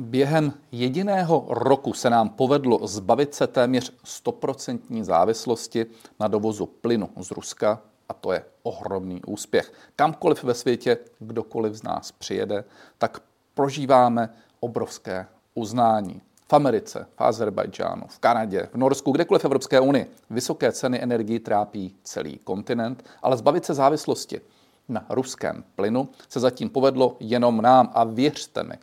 [0.00, 5.86] Během jediného roku se nám povedlo zbavit se téměř 100% závislosti
[6.20, 9.72] na dovozu plynu z Ruska a to je ohromný úspěch.
[9.96, 12.64] Kamkoliv ve světě, kdokoliv z nás přijede,
[12.98, 13.22] tak
[13.54, 14.30] prožíváme
[14.60, 16.20] obrovské uznání.
[16.48, 20.10] V Americe, v Azerbajdžánu, v Kanadě, v Norsku, kdekoliv v Evropské unii.
[20.30, 24.40] Vysoké ceny energii trápí celý kontinent, ale zbavit se závislosti
[24.88, 28.74] na ruském plynu se zatím povedlo jenom nám a věřte mi,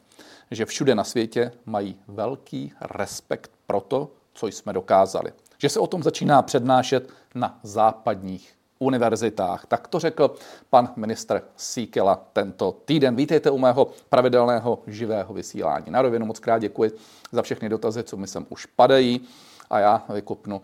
[0.51, 5.31] že všude na světě mají velký respekt pro to, co jsme dokázali.
[5.57, 9.65] Že se o tom začíná přednášet na západních univerzitách.
[9.65, 10.35] Tak to řekl
[10.69, 13.15] pan ministr Síkela tento týden.
[13.15, 15.85] Vítejte u mého pravidelného živého vysílání.
[15.89, 16.91] Na rovinu moc krát děkuji
[17.31, 19.21] za všechny dotazy, co mi sem už padají
[19.69, 20.61] a já vykopnu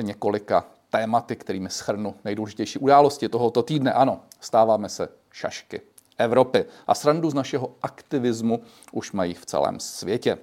[0.00, 3.92] několika tématy, kterými schrnu nejdůležitější události tohoto týdne.
[3.92, 5.80] Ano, stáváme se šašky
[6.18, 8.60] Evropy a srandu z našeho aktivismu
[8.92, 10.38] už mají v celém světě.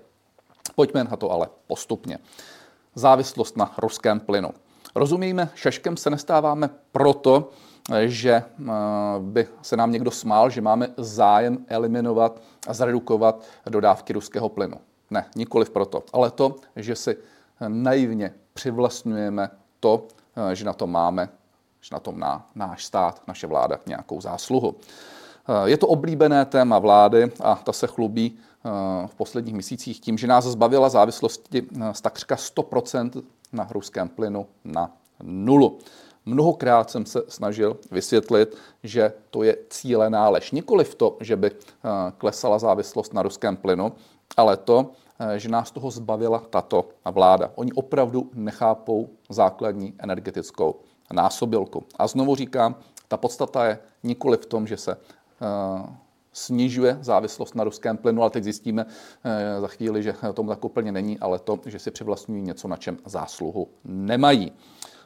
[0.76, 2.20] Pojďme na to ale postupně.
[2.96, 4.50] Závislost na ruském plynu.
[4.96, 7.50] Rozumíme, šaškem se nestáváme proto,
[8.06, 8.44] že eh,
[9.20, 14.78] by se nám někdo smál, že máme zájem eliminovat a zredukovat dodávky ruského plynu.
[15.10, 17.18] Ne, nikoliv proto, ale to, že si
[17.68, 21.30] naivně přivlastňujeme to, eh, že na to máme,
[21.82, 24.76] že na tom má náš stát, naše vláda nějakou zásluhu.
[25.50, 28.38] Eh, je to oblíbené téma vlády a ta se chlubí
[29.06, 34.92] v posledních měsících tím, že nás zbavila závislosti z takřka 100% na ruském plynu na
[35.24, 35.80] nulu.
[36.26, 40.52] Mnohokrát jsem se snažil vysvětlit, že to je cílená lež.
[40.52, 43.94] Nikoliv to, že by eh, klesala závislost na ruském plynu,
[44.38, 47.52] ale to, eh, že nás toho zbavila tato vláda.
[47.56, 50.76] Oni opravdu nechápou základní energetickou
[51.14, 51.84] násobilku.
[51.96, 52.76] A znovu říkám,
[53.08, 54.98] ta podstata je nikoli v tom, že se eh,
[56.34, 58.86] snižuje závislost na ruském plynu, ale teď zjistíme
[59.60, 62.98] za chvíli, že tomu tak úplně není, ale to, že si přivlastňují něco, na čem
[63.06, 64.52] zásluhu nemají.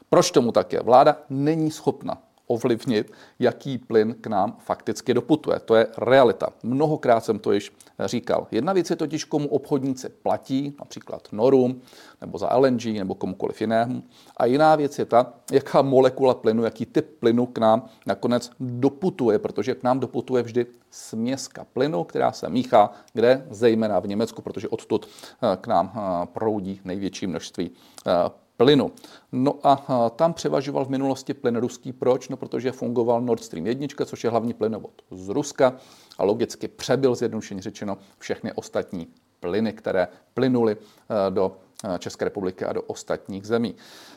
[0.10, 0.82] Proč tomu tak je?
[0.82, 5.60] Vláda není schopna ovlivnit, jaký plyn k nám fakticky doputuje.
[5.60, 6.50] To je realita.
[6.64, 7.72] Mnohokrát jsem to již
[8.06, 8.48] říkal.
[8.52, 11.82] Jedna věc je totiž, komu obchodníci platí, například Norum,
[12.22, 14.04] nebo za LNG, nebo komukoliv jinému.
[14.38, 19.40] A jiná věc je ta, jaká molekula plynu, jaký typ plynu k nám nakonec doputuje,
[19.40, 24.68] protože k nám doputuje vždy směska plynu, která se míchá, kde zejména v Německu, protože
[24.68, 27.72] odtud eh, k nám eh, proudí největší množství
[28.08, 28.12] eh,
[28.58, 28.92] plynu.
[29.32, 31.94] No a tam převažoval v minulosti plyn ruský.
[31.94, 32.30] Proč?
[32.30, 35.74] No protože fungoval Nord Stream 1, což je hlavní plynovod z Ruska
[36.18, 39.08] a logicky přebyl zjednodušeně řečeno všechny ostatní
[39.40, 41.58] plyny, které plynuly e, do
[41.96, 43.76] e, České republiky a do ostatních zemí.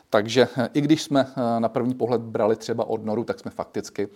[0.09, 1.27] Takže e, i když jsme
[1.59, 4.07] na první pohled brali třeba od Noru, tak jsme fakticky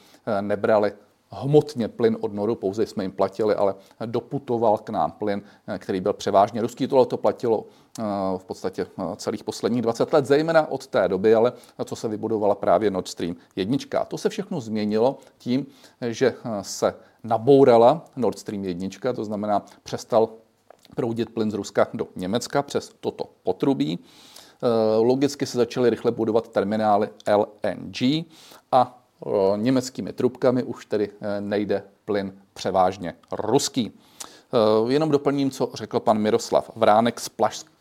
[0.41, 0.93] nebrali
[1.33, 5.41] hmotně plyn od Noru, pouze jsme jim platili, ale doputoval k nám plyn,
[5.77, 6.87] který byl převážně ruský.
[6.87, 7.65] Tohle to platilo
[7.99, 8.03] eh,
[8.37, 11.53] v podstatě eh, celých posledních 20 let, zejména od té doby, ale
[11.85, 13.77] co se vybudovala právě Nord Stream 1.
[13.99, 15.65] A to se všechno změnilo tím,
[16.09, 20.29] že eh, se nabourala Nord Stream 1, to znamená přestal
[20.95, 23.99] proudit plyn z Ruska do Německa přes toto potrubí.
[24.97, 28.25] Logicky se začaly rychle budovat terminály LNG
[28.71, 29.02] a
[29.55, 33.91] německými trubkami už tedy e, nejde plyn převážně ruský.
[33.91, 37.29] E, jenom doplním, co řekl pan Miroslav Vránek z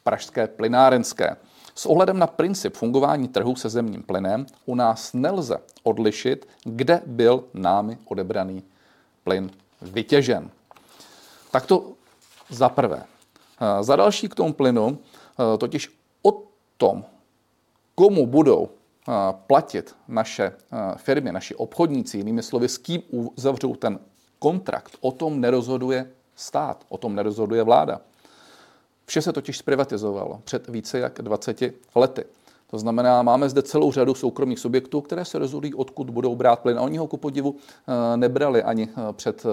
[0.03, 1.37] Pražské plynárenské.
[1.75, 7.45] S ohledem na princip fungování trhu se zemním plynem u nás nelze odlišit, kde byl
[7.55, 8.63] námi odebraný
[9.25, 9.51] plyn
[9.83, 10.51] vytěžen.
[11.51, 11.93] Tak to
[12.49, 13.05] za prvé.
[13.61, 14.99] E, za další k tomu plynu,
[15.59, 16.43] totiž o
[16.77, 17.05] tom,
[17.95, 18.69] komu budou
[19.47, 20.53] platit naše
[20.97, 23.99] firmy, naši obchodníci, jinými slovy, s kým uzavřou ten
[24.39, 28.01] kontrakt, o tom nerozhoduje stát, o tom nerozhoduje vláda.
[29.07, 31.63] Vše se totiž zprivatizovalo před více jak 20
[31.95, 32.25] lety.
[32.71, 36.79] To znamená, máme zde celou řadu soukromých subjektů, které se rozhodují, odkud budou brát plyn.
[36.79, 37.57] A oni ho ku podivu
[38.17, 39.47] nebrali ani před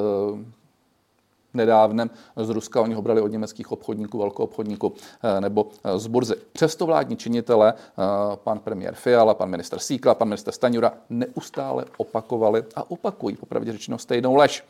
[1.54, 4.94] nedávnem z Ruska, oni ho brali od německých obchodníků, velkou obchodníků
[5.24, 6.36] eh, nebo eh, z burzy.
[6.54, 8.04] Přesto vládní činitele, eh,
[8.36, 13.98] pan premiér Fiala, pan minister Síkla, pan minister Staňura neustále opakovali a opakují, popravdě řečeno,
[13.98, 14.64] stejnou lež.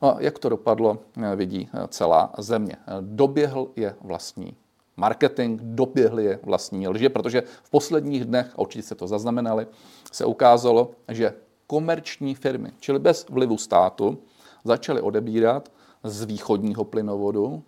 [0.00, 0.98] A jak to dopadlo,
[1.36, 2.76] vidí celá země.
[3.00, 4.56] Doběhl je vlastní
[4.96, 9.66] marketing, doběhl je vlastní lže, protože v posledních dnech, a určitě se to zaznamenali,
[10.12, 11.34] se ukázalo, že
[11.66, 14.18] komerční firmy, čili bez vlivu státu,
[14.64, 15.68] začaly odebírat
[16.04, 17.62] z východního plynovodu.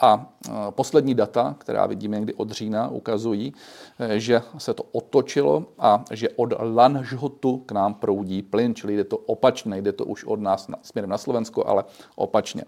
[0.00, 0.32] A
[0.70, 3.54] poslední data, která vidíme někdy od října, ukazují,
[3.98, 9.04] e, že se to otočilo a že od Lanžhotu k nám proudí plyn, čili jde
[9.04, 11.84] to opačně, jde to už od nás směrem na Slovensko, ale
[12.16, 12.64] opačně.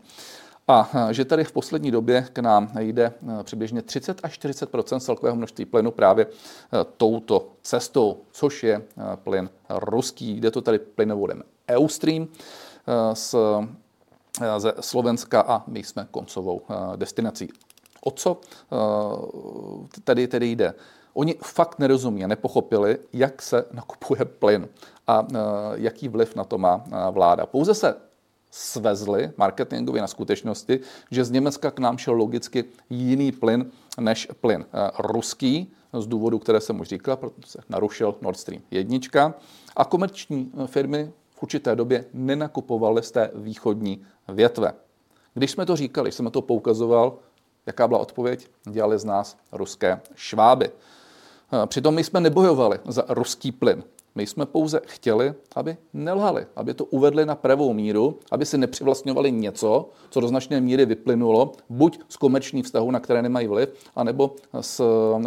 [0.68, 5.64] A že tady v poslední době k nám jde přibližně 30 až 40 celkového množství
[5.64, 6.26] plynu právě
[6.96, 8.82] touto cestou, což je
[9.14, 10.40] plyn ruský.
[10.40, 12.28] Jde to tady plynovodem Eustream
[13.14, 13.34] z,
[14.58, 16.62] ze Slovenska a my jsme koncovou
[16.96, 17.48] destinací.
[18.04, 18.40] O co
[20.04, 20.74] tady tedy jde?
[21.14, 24.68] Oni fakt nerozumí a nepochopili, jak se nakupuje plyn
[25.06, 25.26] a
[25.74, 27.46] jaký vliv na to má vláda.
[27.46, 27.96] Pouze se
[28.50, 30.80] svezli marketingově na skutečnosti,
[31.10, 34.66] že z Německa k nám šel logicky jiný plyn než plyn
[34.98, 39.34] ruský, z důvodu, které jsem už říkal, protože se narušil Nord Stream 1
[39.76, 41.12] a komerční firmy
[41.42, 44.72] určité době nenakupovaly z té východní větve.
[45.34, 47.18] Když jsme to říkali, jsem to poukazoval,
[47.66, 48.48] jaká byla odpověď?
[48.70, 50.70] Dělali z nás ruské šváby.
[51.66, 53.84] Přitom my jsme nebojovali za ruský plyn.
[54.14, 59.32] My jsme pouze chtěli, aby nelhali, aby to uvedli na pravou míru, aby si nepřivlastňovali
[59.32, 64.34] něco, co do značné míry vyplynulo, buď z komerčních vztahů, na které nemají vliv, anebo
[64.60, 64.80] z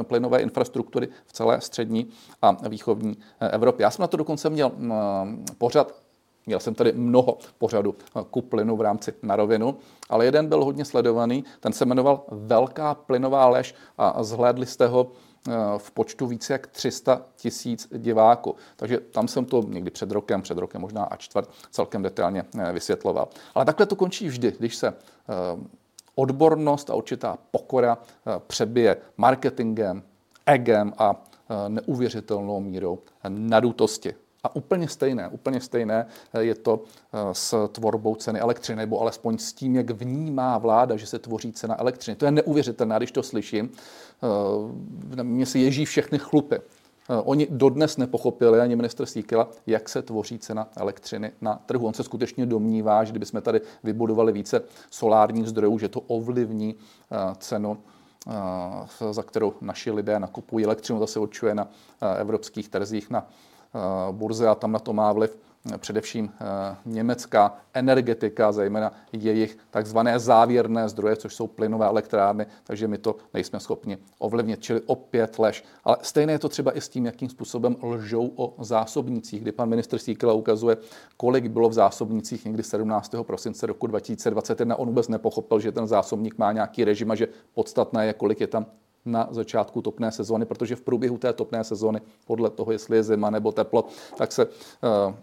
[0.04, 2.08] plynové infrastruktury v celé střední
[2.42, 3.84] a východní Evropě.
[3.84, 4.72] Já jsem na to dokonce měl
[5.58, 6.05] pořad
[6.46, 7.96] Měl jsem tady mnoho pořadů
[8.32, 9.78] ku plynu v rámci na rovinu,
[10.10, 15.12] ale jeden byl hodně sledovaný, ten se jmenoval Velká plynová lež a zhlédli jste ho
[15.50, 18.56] Eh, v počtu více jak 300 tisíc diváků.
[18.76, 22.74] Takže tam jsem to někdy před rokem, před rokem možná a čtvrt celkem detailně eh,
[22.74, 23.28] vysvětloval.
[23.56, 24.94] Ale takhle to končí vždy, když se eh,
[26.16, 27.98] odbornost a určitá pokora
[28.48, 30.04] přebije marketingem,
[30.46, 31.26] egem a
[31.68, 34.16] neuvěřitelnou mírou nadutosti.
[34.46, 39.38] A úplně stejné, úplně stejné eh, je to eh, s tvorbou ceny elektřiny, nebo alespoň
[39.38, 42.16] s tím, jak vnímá vláda, že se tvoří cena elektřiny.
[42.16, 43.72] To je neuvěřitelné, když to slyším.
[45.20, 46.60] Eh, mně se ježí všechny chlupy.
[47.24, 51.88] Oni dodnes nepochopili, ani minister Síkela, jak se tvoří cena elektřiny na trhu.
[51.88, 56.76] On se skutečně domnívá, že kdybychom tady vybudovali více solárních zdrojů, že to ovlivní
[57.38, 57.78] cenu
[59.12, 61.68] za kterou naši lidé nakupují elektřinu, to se určuje na
[62.20, 63.28] evropských trzích na
[63.76, 65.38] Eh, burze a tam na to má vliv
[65.74, 72.88] eh, především eh, německá energetika, zejména jejich takzvané závěrné zdroje, což jsou plynové elektrárny, takže
[72.88, 75.64] my to nejsme schopni ovlivnit, čili opět lež.
[75.84, 79.70] Ale stejné je to třeba i s tím, jakým způsobem lžou o zásobnících, kdy pan
[79.70, 80.78] ministr Síkela ukazuje,
[81.18, 83.16] kolik bylo v zásobnících někdy 17.
[83.22, 84.76] prosince roku 2021.
[84.76, 88.48] On vůbec nepochopil, že ten zásobník má nějaký režim a že podstatné je, kolik je
[88.48, 88.66] tam
[89.06, 93.30] na začátku topné sezóny, protože v průběhu té topné sezóny, podle toho, jestli je zima
[93.30, 93.86] nebo teplo,
[94.18, 95.14] tak se eh,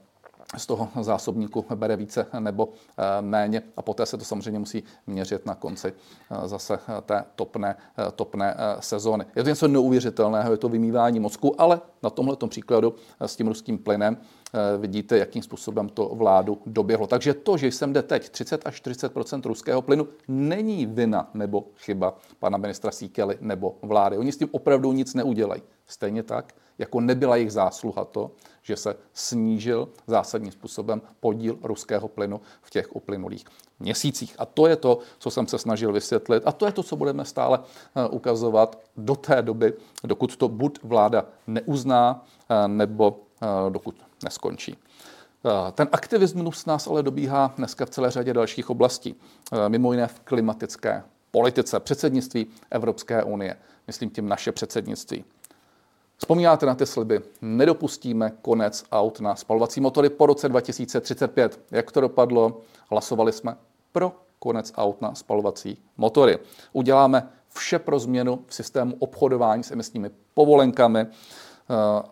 [0.57, 2.69] z toho zásobníku bere více nebo
[2.99, 5.93] eh, méně a poté se to samozřejmě musí měřit na konci
[6.31, 7.77] eh, zase té topné,
[8.17, 9.25] topné sezóny.
[9.37, 13.79] Je to něco neuvěřitelného, je to vymývání mozku, ale na tomhle příkladu s tím ruským
[13.79, 14.17] plynem
[14.55, 17.07] Eh, vidíte, jakým způsobem to vládu doběhlo.
[17.07, 19.13] Takže to, že jsem jde teď 30 až 40
[19.47, 24.19] ruského plynu, není vina nebo chyba pana ministra Síkely nebo vlády.
[24.19, 25.63] Oni s tím opravdu nic neudělají.
[25.87, 28.31] Stejně tak, jako nebyla jejich zásluha to,
[28.63, 33.45] že se snížil zásadním způsobem podíl ruského plynu v těch uplynulých
[33.81, 34.35] měsících.
[34.39, 36.43] A to je to, co jsem se snažil vysvětlit.
[36.47, 37.59] A to je to, co budeme stále
[37.97, 39.73] eh, ukazovat do té doby,
[40.05, 43.21] dokud to buď vláda neuzná, eh, nebo
[43.71, 43.95] dokud
[44.25, 44.77] neskončí.
[45.45, 49.15] Eh, ten aktivismus nás ale dobíhá dneska v celé řadě dalších oblastí,
[49.53, 55.25] eh, mimo jiné v klimatické politice, předsednictví Evropské unie, myslím tím naše předsednictví.
[56.23, 57.21] Vzpomínáte na ty sliby?
[57.41, 61.61] Nedopustíme konec aut na spalovací motory po roce 2035.
[61.71, 62.61] Jak to dopadlo?
[62.91, 63.57] Hlasovali jsme
[63.93, 66.39] pro konec aut na spalovací motory.
[66.73, 71.07] Uděláme vše pro změnu v systému obchodování s emisními povolenkami eh,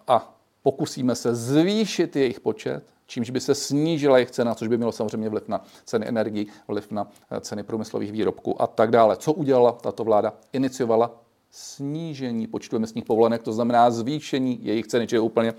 [0.08, 4.92] a pokusíme se zvýšit jejich počet, čímž by se snížila jejich cena, což by mělo
[4.92, 9.16] samozřejmě vliv na ceny energií, vliv na eh, ceny průmyslových výrobků a tak dále.
[9.16, 10.32] Co udělala tato vláda?
[10.52, 11.10] Iniciovala
[11.50, 15.58] snížení počtu emisních povolenek, to znamená zvýšení jejich ceny, čili úplně uh,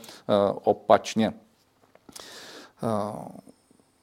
[0.64, 1.34] opačně.
[2.84, 3.26] Uh,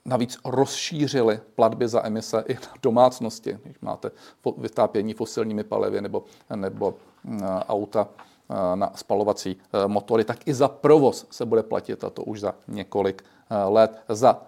[0.05, 4.11] navíc rozšířili platby za emise i na domácnosti, když máte
[4.59, 8.09] vytápění fosilními palivy nebo, nebo uh, auta
[8.51, 12.41] Eh, na spalovací eh, motory, tak i za provoz se bude platit, a to už
[12.41, 14.03] za několik eh, let.
[14.09, 14.43] Za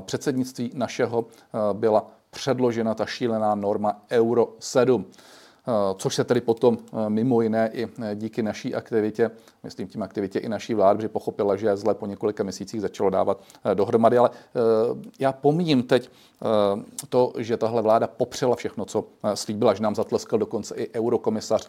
[0.00, 1.26] předsednictví našeho
[1.72, 5.06] byla předložena ta šílená norma Euro 7
[5.96, 9.30] což se tedy potom mimo jiné i díky naší aktivitě,
[9.62, 13.40] myslím tím aktivitě i naší vlády, že pochopila, že zle po několika měsících začalo dávat
[13.74, 14.30] dohromady, ale
[15.18, 16.10] já pomíním teď
[17.08, 21.68] to, že tahle vláda popřela všechno, co slíbila, že nám zatleskal dokonce i eurokomisař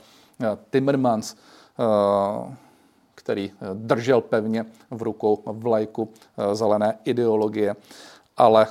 [0.70, 1.36] Timmermans,
[1.79, 2.56] Eh,
[3.15, 7.75] který eh, držel pevně v rukou vlajku eh, zelené ideologie,
[8.38, 8.68] ale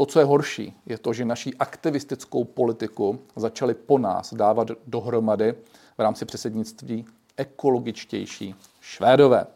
[0.00, 5.54] to, co je horší, je to, že naší aktivistickou politiku začali po nás dávat dohromady
[5.98, 9.46] v rámci předsednictví ekologičtější Švédové.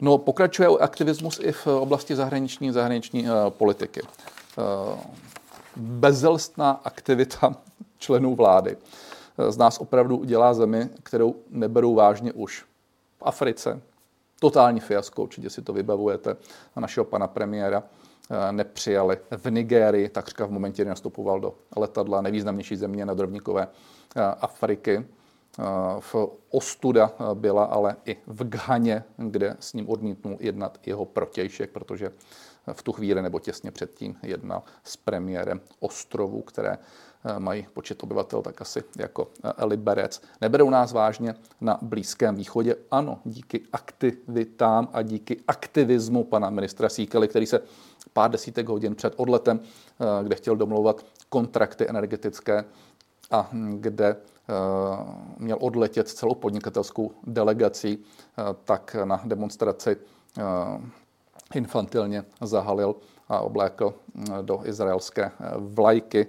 [0.00, 4.02] No, pokračuje aktivismus i v oblasti zahraniční zahraniční uh, politiky.
[4.02, 4.98] Uh,
[5.76, 7.54] bezelstná aktivita
[7.98, 8.76] členů vlády
[9.48, 12.62] z nás opravdu dělá zemi, kterou neberou vážně už
[13.18, 13.80] v Africe.
[14.40, 16.36] Totální fiasko, určitě si to vybavujete,
[16.76, 17.99] a našeho pana premiéra eh,
[18.50, 23.68] nepřijali v Nigérii, takřka v momentě, kdy nastupoval do letadla nejvýznamnější země na drobníkové
[24.40, 25.06] Afriky.
[25.98, 26.14] V
[26.50, 32.12] Ostuda byla ale i v Ghaně, kde s ním odmítnul jednat jeho protějšek, protože
[32.72, 36.78] v tu chvíli nebo těsně předtím jednal s premiérem ostrovů, které
[37.38, 40.22] mají počet obyvatel tak asi jako eh, Liberec.
[40.40, 42.76] Neberou nás vážně na Blízkém východě.
[42.90, 47.60] Ano, díky aktivitám a díky aktivismu pana ministra Síkely, který se
[48.12, 52.64] pár desítek hodin před odletem, eh, kde chtěl domlouvat kontrakty energetické
[53.30, 54.16] a kde
[55.38, 57.98] měl odletět celou podnikatelskou delegací,
[58.64, 59.96] tak na demonstraci
[61.54, 62.94] infantilně zahalil
[63.28, 66.26] a oblékl hm, do izraelské vlajky.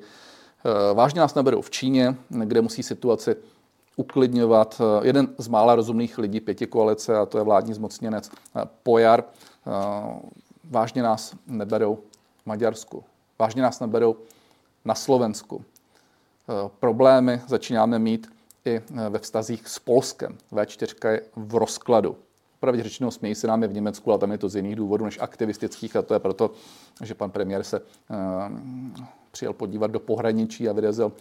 [0.65, 3.35] Eh, vážně nás neberou v Číně, kde musí situaci
[3.95, 8.61] uklidňovat eh, jeden z mála rozumných lidí pěti koalice, a to je vládní zmocněnec eh,
[8.83, 9.23] Pojar.
[10.69, 11.95] Vážně nás neberou
[12.43, 13.03] v Maďarsku.
[13.39, 14.15] Vážně nás neberou
[14.85, 15.65] na Slovensku.
[16.79, 18.27] Problémy začínáme mít
[18.65, 20.37] i ve vztazích s Polskem.
[20.51, 22.15] V4 je v rozkladu.
[22.59, 25.05] Pravdě řečeno, smějí se nám je v Německu, ale tam je to z jiných důvodů
[25.05, 26.51] než aktivistických a to je proto,
[27.03, 27.81] že pan premiér se
[29.31, 31.11] přijel podívat do pohraničí a vyrazil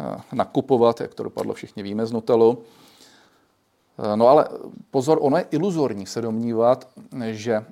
[0.00, 2.58] eh, nakupovat, jak to dopadlo, všichni víme z Nutelu.
[3.98, 4.48] Eh, no ale
[4.90, 6.88] pozor, ono je iluzorní se domnívat,
[7.30, 7.64] že eh,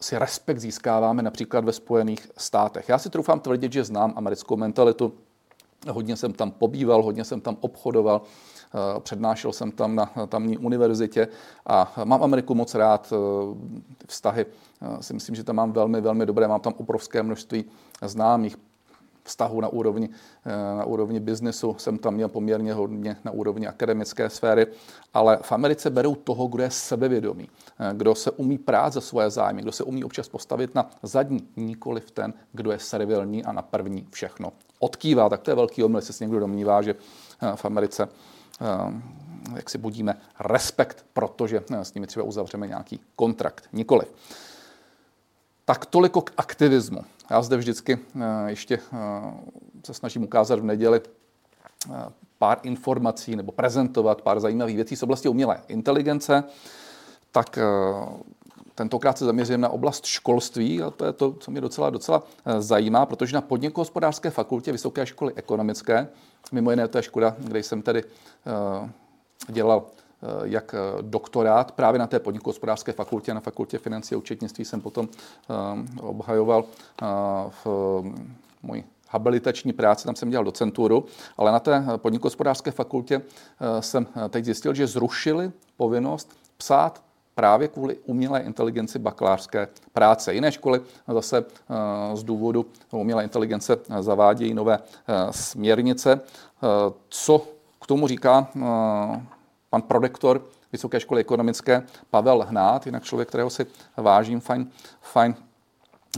[0.00, 2.88] si respekt získáváme například ve Spojených státech.
[2.88, 5.12] Já si troufám tvrdit, že znám americkou mentalitu,
[5.90, 8.22] hodně jsem tam pobýval, hodně jsem tam obchodoval,
[8.98, 11.28] přednášel jsem tam na tamní univerzitě
[11.66, 13.12] a mám Ameriku moc rád,
[14.06, 14.46] vztahy
[15.00, 17.64] si myslím, že tam mám velmi, velmi dobré, mám tam obrovské množství
[18.02, 18.56] známých,
[19.24, 20.08] vztahu na úrovni,
[20.44, 24.66] eh, na úrovni biznesu jsem tam měl poměrně hodně na úrovni akademické sféry,
[25.14, 27.48] ale v Americe berou toho, kdo je sebevědomý,
[27.78, 31.48] eh, kdo se umí prát za svoje zájmy, kdo se umí občas postavit na zadní,
[31.56, 35.28] nikoli v ten, kdo je servilní a na první všechno odkývá.
[35.28, 36.94] Tak to je velký omyl, jestli se někdo domnívá, že
[37.42, 38.08] eh, v Americe
[39.56, 43.68] jak si budíme respekt, protože s nimi třeba uzavřeme nějaký kontrakt.
[43.72, 44.08] Nikoliv.
[45.64, 47.04] Tak toliko k aktivismu.
[47.30, 48.98] Já zde vždycky eh, ještě eh,
[49.84, 51.94] se snažím ukázat v neděli eh,
[52.38, 56.44] pár informací nebo prezentovat pár zajímavých věcí z oblasti umělé inteligence.
[57.32, 57.58] Tak
[58.74, 62.22] tentokrát se zaměřím na oblast školství a to je to, co mě docela, docela
[62.58, 66.08] zajímá, protože na podnikohospodářské fakultě Vysoké školy ekonomické,
[66.52, 68.04] mimo jiné to je škoda, kde jsem tedy
[69.48, 69.86] dělal
[70.44, 75.08] jak eh, doktorát právě na té podnikohospodářské fakultě, na fakultě financí a účetnictví jsem potom
[75.08, 75.54] eh,
[76.00, 76.64] obhajoval
[77.64, 77.66] v
[78.62, 81.04] můj habilitační práci, tam jsem dělal docenturu,
[81.36, 83.22] ale na té podnikohospodářské fakultě
[83.80, 87.02] jsem teď zjistil, že zrušili povinnost psát
[87.34, 90.34] právě kvůli umělé inteligenci bakalářské práce.
[90.34, 91.44] Jiné školy zase
[92.14, 94.78] z důvodu umělé inteligence zavádějí nové
[95.30, 96.20] směrnice.
[97.08, 97.46] Co
[97.80, 98.48] k tomu říká
[99.70, 105.34] pan prodektor Vysoké školy ekonomické Pavel Hnát, jinak člověk, kterého si vážím, fajn, fajn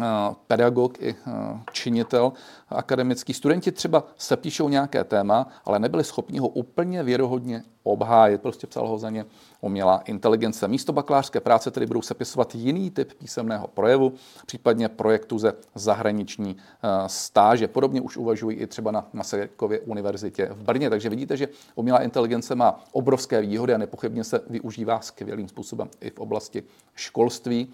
[0.00, 1.32] Eh, pedagog i eh,
[1.72, 2.32] činitel
[2.68, 3.34] akademický.
[3.34, 8.40] Studenti třeba se píšou nějaké téma, ale nebyli schopni ho úplně věrohodně obhájit.
[8.40, 9.24] Prostě psal ho za ně
[9.60, 10.68] umělá inteligence.
[10.68, 14.12] Místo bakalářské práce tedy budou sepisovat jiný typ písemného projevu,
[14.46, 17.68] případně projektu ze zahraniční eh, stáže.
[17.68, 20.90] Podobně už uvažují i třeba na Masarykově univerzitě v Brně.
[20.90, 26.10] Takže vidíte, že umělá inteligence má obrovské výhody a nepochybně se využívá skvělým způsobem i
[26.10, 26.62] v oblasti
[26.94, 27.68] školství.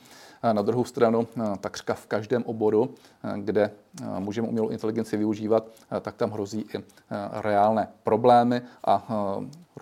[0.52, 1.28] Na druhou stranu,
[1.60, 2.94] takřka v každém oboru,
[3.36, 3.70] kde
[4.18, 5.66] můžeme umělou inteligenci využívat,
[6.00, 6.84] tak tam hrozí i
[7.32, 9.06] reálné problémy a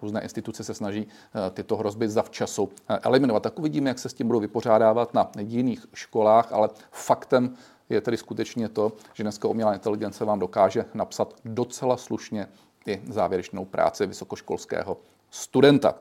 [0.03, 1.09] různé instituce se snaží
[1.55, 2.69] tyto hrozby zavčasu
[3.03, 3.43] eliminovat.
[3.43, 7.55] Tak uvidíme, jak se s tím budou vypořádávat na jiných školách, ale faktem
[7.89, 12.49] je tedy skutečně to, že dneska umělá inteligence vám dokáže napsat docela slušně
[12.87, 14.97] i závěrečnou práci vysokoškolského
[15.31, 15.95] studenta.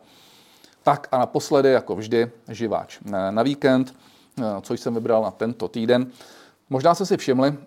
[0.84, 3.96] Tak a naposledy, jako vždy, živáč na víkend.
[4.62, 6.08] Co jsem vybral na tento týden.
[6.70, 7.58] Možná jste si všimli,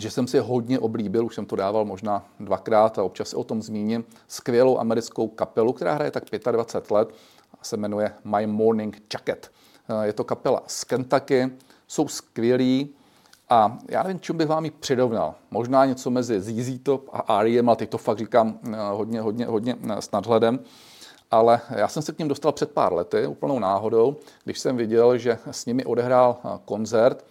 [0.00, 3.44] že jsem si hodně oblíbil, už jsem to dával možná dvakrát a občas se o
[3.44, 7.08] tom zmíním, skvělou americkou kapelu, která hraje tak 25 let
[7.60, 9.50] a se jmenuje My Morning Jacket.
[9.88, 11.50] Eh, je to kapela z Kentucky,
[11.86, 12.94] jsou skvělí
[13.48, 15.34] A já nevím, čím bych vám ji přirovnal.
[15.50, 18.58] Možná něco mezi ZZ Top a R.E.M., ale teď to fakt říkám
[18.92, 20.60] hodně, hodně, hodně s nadhledem
[21.30, 25.18] ale já jsem se k ním dostal před pár lety, úplnou náhodou, když jsem viděl,
[25.18, 27.24] že s nimi odehrál koncert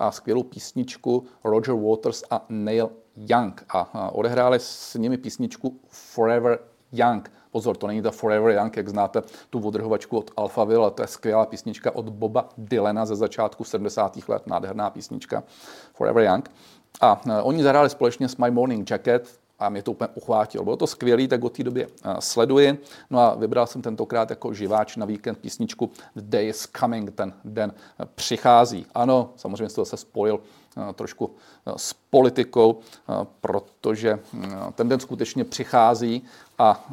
[0.00, 3.64] a skvělou písničku Roger Waters a Neil Young.
[3.68, 6.58] A odehráli s nimi písničku Forever
[6.92, 7.32] Young.
[7.50, 11.06] Pozor, to není ta Forever Young, jak znáte tu odrhovačku od Alphaville, ale to je
[11.08, 14.28] skvělá písnička od Boba Dylana ze začátku 70.
[14.28, 15.42] let, nádherná písnička
[15.94, 16.50] Forever Young.
[17.00, 20.64] A oni zahráli společně s My Morning Jacket, a mě to úplně uchvátilo.
[20.64, 22.78] Bylo to skvělé, tak od té doby eh, sleduji.
[23.10, 27.32] No a vybral jsem tentokrát jako živáč na víkend písničku The Day is Coming, ten
[27.44, 28.86] den eh, přichází.
[28.94, 30.40] Ano, samozřejmě jsem to zase spojil
[30.94, 31.30] trošku
[31.76, 32.78] s politikou,
[33.40, 34.20] protože
[34.74, 36.22] ten den skutečně přichází
[36.58, 36.84] a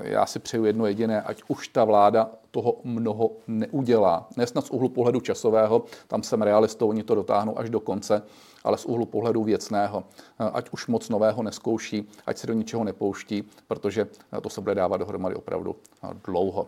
[0.00, 4.28] já si přeju jedno jediné, ať už ta vláda toho mnoho neudělá.
[4.36, 8.22] Nesnad z úhlu pohledu časového, tam jsem realistou, oni to dotáhnou až do konce,
[8.64, 10.04] ale z úhlu pohledu věcného.
[10.38, 14.08] Ať už moc nového neskouší, ať se do ničeho nepouští, protože
[14.42, 15.76] to se bude dávat dohromady opravdu
[16.24, 16.66] dlouho.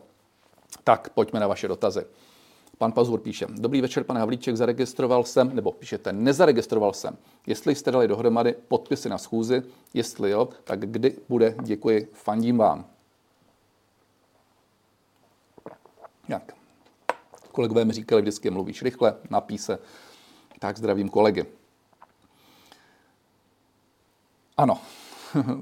[0.84, 2.04] Tak, pojďme na vaše dotazy.
[2.78, 7.16] Pan Pazur píše, dobrý večer, pane Havlíček, zaregistroval jsem, nebo píšete, nezaregistroval jsem.
[7.46, 9.62] Jestli jste dali dohromady podpisy na schůzi,
[9.94, 12.86] jestli jo, tak kdy bude, děkuji, fandím vám.
[16.28, 16.52] Jak?
[17.52, 19.78] Kolegové mi říkali, vždycky mluvíš rychle, napí se,
[20.58, 21.46] tak zdravím kolegy.
[24.56, 24.78] Ano,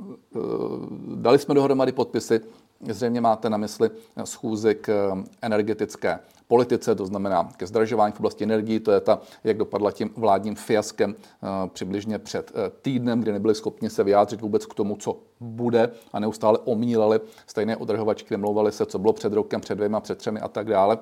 [1.16, 2.40] dali jsme dohromady podpisy.
[2.88, 3.90] Zřejmě máte na mysli
[4.24, 6.18] schůzy k energetické
[6.52, 8.80] politice, to znamená ke zdražování v oblasti energií.
[8.80, 13.54] To je ta, jak dopadla tím vládním fiaskem eh, přibližně před eh, týdnem, kdy nebyli
[13.54, 18.86] schopni se vyjádřit vůbec k tomu, co bude a neustále omílali stejné odrhovačky, nemlouvali se,
[18.86, 20.98] co bylo před rokem, před dvěma, před třemi a tak dále.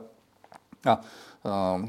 [0.86, 1.00] A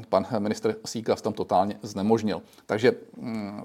[0.08, 2.42] pan minister Síkas tam totálně znemožnil.
[2.66, 3.62] Takže mm,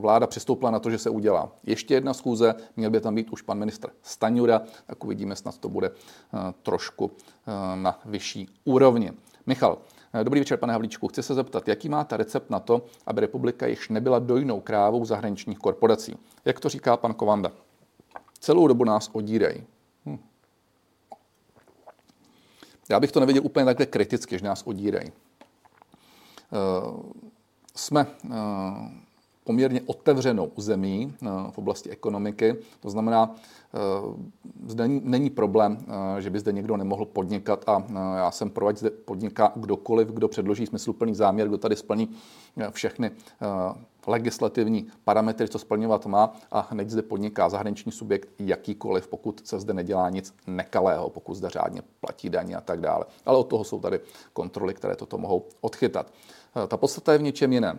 [0.00, 3.42] vláda přistoupila na to, že se udělá ještě jedna schůze, měl by tam být už
[3.42, 7.10] pan minister Staňura, tak uvidíme, snad to bude eh, trošku
[7.46, 9.12] eh, na vyšší úrovni.
[9.46, 9.78] Michal,
[10.12, 11.08] eh, Dobrý večer, pane Havlíčku.
[11.08, 15.58] Chci se zeptat, jaký máte recept na to, aby republika již nebyla dojnou krávou zahraničních
[15.58, 16.16] korporací?
[16.44, 17.52] Jak to říká pan Kovanda?
[18.38, 19.64] Celou dobu nás odírají.
[20.06, 20.18] Hm.
[22.88, 25.08] Já bych to neviděl úplně takhle kriticky, že nás odírají.
[25.08, 25.12] Eh,
[27.74, 28.28] jsme eh,
[29.48, 32.56] poměrně otevřenou zemí eh, v oblasti ekonomiky.
[32.80, 33.34] To znamená,
[34.66, 35.78] zde není problém,
[36.18, 37.84] že by zde někdo nemohl podnikat a
[38.16, 42.08] já jsem pro, ať zde podniká kdokoliv, kdo předloží smysluplný záměr, kdo tady splní
[42.70, 43.10] všechny
[44.06, 49.74] legislativní parametry, co splňovat má a neď zde podniká zahraniční subjekt jakýkoliv, pokud se zde
[49.74, 53.04] nedělá nic nekalého, pokud zde řádně platí daně a tak dále.
[53.26, 54.00] Ale od toho jsou tady
[54.32, 56.12] kontroly, které toto mohou odchytat.
[56.68, 57.78] Ta podstata je v něčem jiném.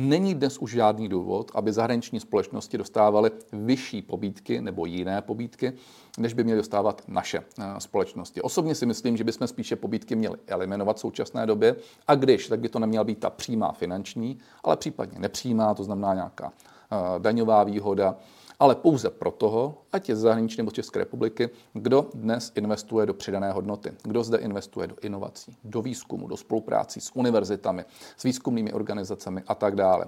[0.00, 5.72] Není dnes už žádný důvod, aby zahraniční společnosti dostávaly vyšší pobídky nebo jiné pobídky,
[6.18, 8.42] než by měly dostávat naše eh, společnosti.
[8.42, 11.76] Osobně si myslím, že bychom spíše pobídky měli eliminovat v současné době
[12.08, 16.14] a když, tak by to neměla být ta přímá finanční, ale případně nepřímá, to znamená
[16.14, 18.16] nějaká eh, daňová výhoda,
[18.60, 23.06] ale pouze pro toho, ať je z zahraničí nebo z České republiky, kdo dnes investuje
[23.06, 27.84] do přidané hodnoty, kdo zde investuje do inovací, do výzkumu, do spoluprácí s univerzitami,
[28.16, 30.06] s výzkumnými organizacemi a tak dále.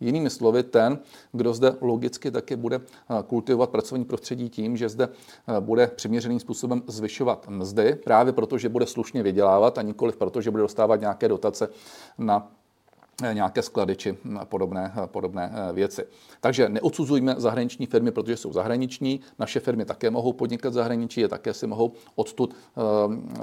[0.00, 0.98] Jinými slovy, ten,
[1.32, 6.40] kdo zde logicky taky bude eh, kultivovat pracovní prostředí tím, že zde eh, bude přiměřeným
[6.40, 11.00] způsobem zvyšovat mzdy, právě proto, že bude slušně vydělávat a nikoliv proto, že bude dostávat
[11.00, 11.68] nějaké dotace
[12.18, 12.52] na
[13.32, 16.06] nějaké sklady či hm, podobné, eh, podobné eh, věci.
[16.40, 19.20] Takže neodsuzujme zahraniční firmy, protože jsou zahraniční.
[19.38, 22.56] Naše firmy také mohou podnikat zahraničí, je také si mohou odtud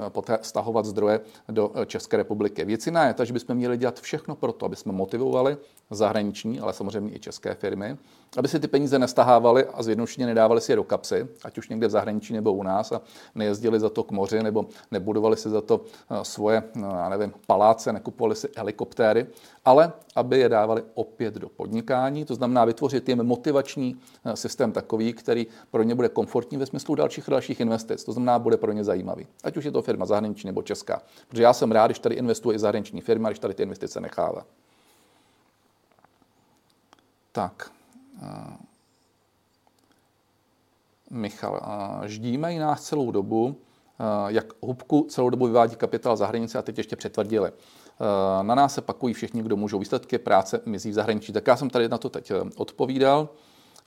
[0.08, 2.64] poté stahovat zdroje do České republiky.
[2.64, 5.56] Věcina je ta, že bychom měli dělat všechno pro to, aby jsme motivovali
[5.90, 7.96] zahraniční, ale samozřejmě i české firmy,
[8.36, 11.86] aby si ty peníze nestahávali a zjednodušeně nedávali si je do kapsy, ať už někde
[11.86, 13.00] v zahraničí nebo u nás a
[13.34, 15.80] nejezdili za to k moři nebo nebudovali si za to
[16.22, 16.62] svoje,
[16.96, 19.26] já nevím, paláce, nekupovali si helikoptéry,
[19.64, 25.12] ale aby je dávali opět do podnikání, to znamená vytvořit jim motivační eh, systém takový,
[25.12, 28.84] který pro ně bude komfortní ve smyslu dalších dalších investic, to znamená, bude pro ně
[28.84, 29.26] zajímavý.
[29.44, 31.02] Ať už je to firma zahraniční nebo česká.
[31.28, 34.46] Protože já jsem rád, když tady investuje i zahraniční firma, když tady ty investice nechává.
[37.32, 37.70] Tak.
[38.22, 38.56] Eh,
[41.10, 43.56] Michal, eh, ždíme i nás celou dobu,
[44.28, 47.52] jak hubku celou dobu vyvádí kapitál za hranice a teď ještě přetvrdili.
[48.00, 49.78] Eh, na nás se pakují všichni, kdo můžou.
[49.78, 51.32] Výsledky práce mizí v zahraničí.
[51.32, 53.28] Tak já jsem tady na to teď eh, odpovídal.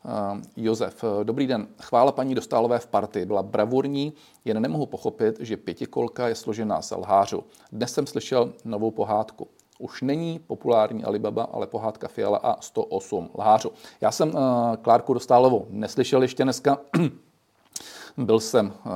[0.05, 1.67] Eh, Josef, dobrý den.
[1.81, 4.13] Chvála paní Dostálové v partii byla bravurní,
[4.45, 7.43] jen nemohu pochopit, že pětikolka je složená z lhářů.
[7.71, 9.47] Dnes jsem slyšel novou pohádku.
[9.79, 13.71] Už není populární Alibaba, ale pohádka Fiala a 108 lhářů.
[14.01, 14.35] Já jsem uh,
[14.81, 16.77] Klárku Dostálovou neslyšel ještě dneska.
[18.17, 18.91] Byl jsem uh,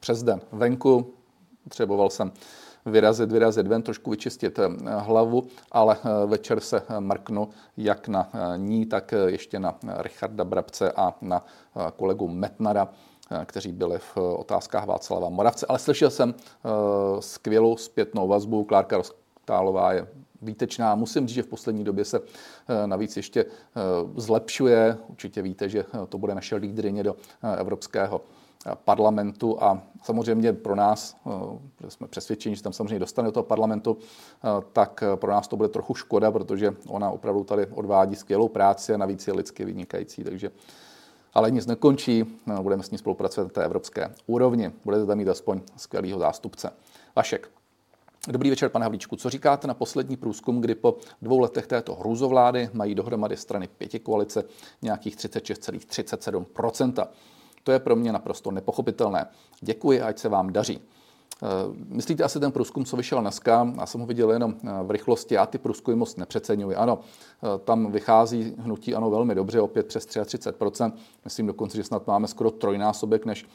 [0.00, 1.14] přes den venku,
[1.64, 2.32] potřeboval jsem
[2.86, 4.60] vyrazit, vyrazit ven, trošku vyčistit
[4.98, 11.44] hlavu, ale večer se mrknu jak na ní, tak ještě na Richarda Brabce a na
[11.96, 12.88] kolegu Metnara
[13.44, 15.66] kteří byli v otázkách Václava Moravce.
[15.66, 16.34] Ale slyšel jsem
[17.20, 18.64] skvělou zpětnou vazbu.
[18.64, 20.06] Klárka Roztálová je
[20.42, 20.94] výtečná.
[20.94, 22.20] Musím říct, že v poslední době se
[22.86, 23.44] navíc ještě
[24.16, 24.98] zlepšuje.
[25.08, 27.16] Určitě víte, že to bude naše lídrině do
[27.58, 28.20] Evropského
[28.84, 31.16] parlamentu a samozřejmě pro nás,
[31.80, 33.98] že jsme přesvědčeni, že tam samozřejmě dostane do toho parlamentu,
[34.72, 38.96] tak pro nás to bude trochu škoda, protože ona opravdu tady odvádí skvělou práci a
[38.96, 40.50] navíc je lidsky vynikající, takže
[41.34, 42.24] ale nic nekončí,
[42.62, 44.72] budeme s ní spolupracovat na té evropské úrovni.
[44.84, 46.70] Budete tam mít aspoň skvělého zástupce.
[47.16, 47.50] Vašek.
[48.28, 49.16] Dobrý večer, pane Havlíčku.
[49.16, 53.98] Co říkáte na poslední průzkum, kdy po dvou letech této hrůzovlády mají dohromady strany pěti
[53.98, 54.44] koalice
[54.82, 57.06] nějakých 36,37
[57.64, 59.26] To je pro mě naprosto nepochopitelné.
[59.60, 60.80] Děkuji, ať se vám daří.
[61.42, 61.46] Eh,
[61.88, 63.72] myslíte asi ten průzkum, co vyšel dneska?
[63.80, 66.76] Já jsem ho viděl jenom eh, v rychlosti, já ty průzkumy moc nepřeceňuji.
[66.76, 70.92] Ano, eh, tam vychází hnutí ano velmi dobře, opět přes 33%.
[71.24, 73.46] Myslím dokonce, že snad máme skoro trojnásobek, než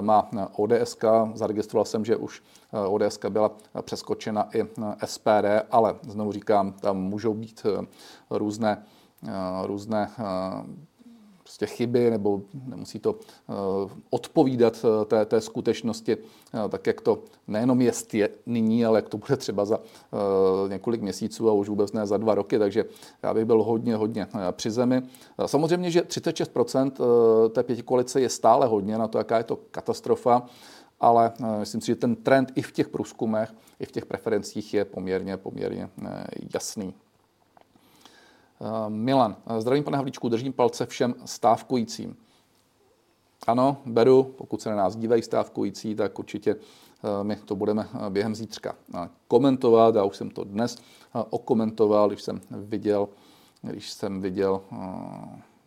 [0.00, 0.96] má ODS.
[1.34, 2.42] Zaregistroval jsem, že už
[2.88, 3.50] ODS byla
[3.82, 4.66] přeskočena i
[5.04, 7.66] SPD, ale znovu říkám, tam můžou být
[8.30, 8.84] různé,
[9.62, 10.10] různé
[11.58, 13.52] prostě chyby nebo nemusí to eh,
[14.10, 19.08] odpovídat eh, té, té skutečnosti, eh, tak jak to nejenom jest je nyní, ale jak
[19.08, 19.80] to bude třeba za
[20.68, 22.84] několik měsíců a už vůbec ne za dva roky, takže
[23.22, 25.02] já bych byl hodně, hodně při zemi.
[25.46, 26.92] Samozřejmě, že 36%
[27.50, 30.42] té pětikoalice je stále hodně na to, jaká je to katastrofa,
[31.00, 34.84] ale myslím si, že ten trend i v těch průzkumech, i v těch preferencích je
[34.84, 35.88] poměrně, poměrně
[36.54, 36.94] jasný.
[38.60, 42.16] Eh, Milan, eh, zdravím pane Havlíčku, držím palce všem stávkujícím.
[43.46, 48.34] Ano, beru, pokud se na nás dívají stávkující, tak určitě eh, my to budeme během
[48.34, 48.74] zítřka
[49.28, 49.94] komentovat.
[49.94, 50.78] Já už jsem to dnes
[51.30, 53.08] okomentoval, když jsem viděl,
[53.62, 54.60] když jsem viděl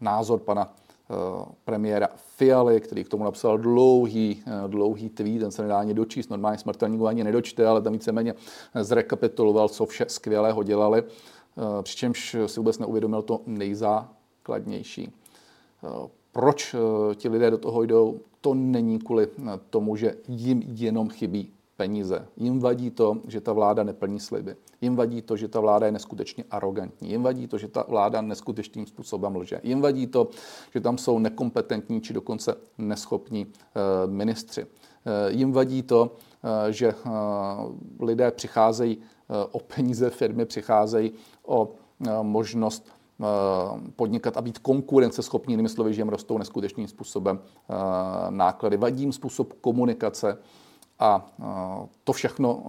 [0.01, 0.73] názor pana
[1.65, 6.57] premiéra Fialy, který k tomu napsal dlouhý, dlouhý tweet, ten se nedá ani dočíst, normálně
[6.57, 8.33] smrtelník ani nedočte, ale tam víceméně
[8.81, 11.03] zrekapituloval, co vše skvělého dělali.
[11.57, 15.11] Eh, přičemž si vůbec neuvědomil to nejzákladnější.
[15.83, 18.19] Eh, proč eh, ti lidé do toho jdou?
[18.41, 19.27] To není kvůli
[19.69, 22.27] tomu, že jim jenom chybí peníze.
[22.37, 24.55] Jim vadí to, že ta vláda neplní sliby.
[24.81, 27.09] Jim vadí to, že ta vláda je neskutečně arrogantní.
[27.09, 29.61] Jim vadí to, že ta vláda neskutečným způsobem lže.
[29.63, 30.29] Jim vadí to,
[30.73, 33.47] že tam jsou nekompetentní či dokonce neschopní
[34.05, 34.65] ministři.
[35.29, 36.15] Jim vadí to,
[36.69, 36.93] že
[37.99, 38.97] lidé přicházejí
[39.51, 41.11] o peníze, firmy přicházejí
[41.45, 41.69] o
[42.07, 43.25] e, možnost e,
[43.95, 47.39] podnikat a být konkurenceschopní, jinými slovy, že jim rostou neskutečným způsobem
[48.29, 48.77] náklady.
[48.77, 50.37] Vadí jim způsob komunikace
[50.99, 51.31] a
[52.03, 52.63] to všechno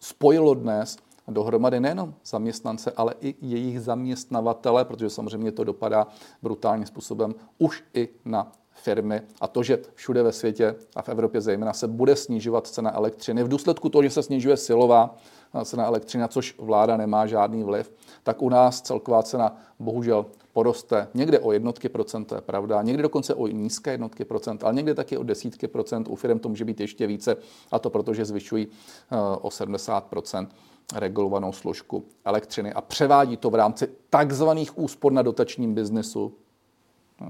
[0.00, 0.96] spojilo dnes
[1.28, 6.06] dohromady nejenom zaměstnance, ale i jejich zaměstnavatele, protože samozřejmě to dopadá
[6.42, 11.40] brutálním způsobem už i na firmy a to, že všude ve světě a v Evropě
[11.40, 13.44] zejména se bude snižovat cena elektřiny.
[13.44, 15.16] V důsledku toho, že se snižuje silová
[15.64, 21.38] cena elektřiny, což vláda nemá žádný vliv, tak u nás celková cena bohužel poroste někde
[21.38, 25.16] o jednotky procent, to je pravda, někde dokonce o nízké jednotky procent, ale někde taky
[25.16, 27.36] o desítky procent, u firm to může být ještě více,
[27.70, 30.48] a to proto, že zvyšují eh, o 70%
[30.94, 32.72] regulovanou složku elektřiny.
[32.72, 36.32] A převádí to v rámci takzvaných úspor na dotačním biznesu,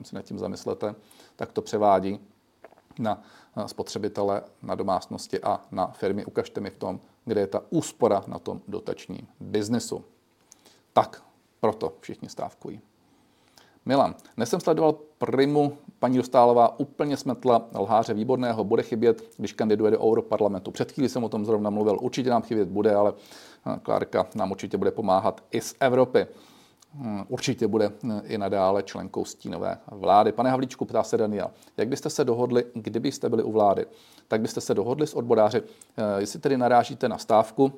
[0.02, 0.94] si nad tím zamyslete,
[1.36, 2.20] tak to převádí
[2.98, 3.22] na
[3.66, 6.24] spotřebitele, na domácnosti a na firmy.
[6.24, 10.04] Ukažte mi v tom, kde je ta úspora na tom dotačním biznesu.
[10.92, 11.22] Tak,
[11.60, 12.80] proto všichni stávkují.
[13.86, 19.90] Milan, dnes jsem sledoval primu, paní Dostálová úplně smetla lháře výborného, bude chybět, když kandiduje
[19.90, 20.70] do Europarlamentu.
[20.70, 23.12] Před chvíli jsem o tom zrovna mluvil, určitě nám chybět bude, ale
[23.82, 26.26] Klárka nám určitě bude pomáhat i z Evropy.
[26.96, 30.32] Hmm, určitě bude eh, i nadále členkou stínové vlády.
[30.32, 33.86] Pane Havlíčku, ptá se Daniel, jak byste se dohodli, kdybyste byli u vlády?
[34.28, 37.72] Tak byste se dohodli s odboráři, eh, jestli tedy narážíte na stávku?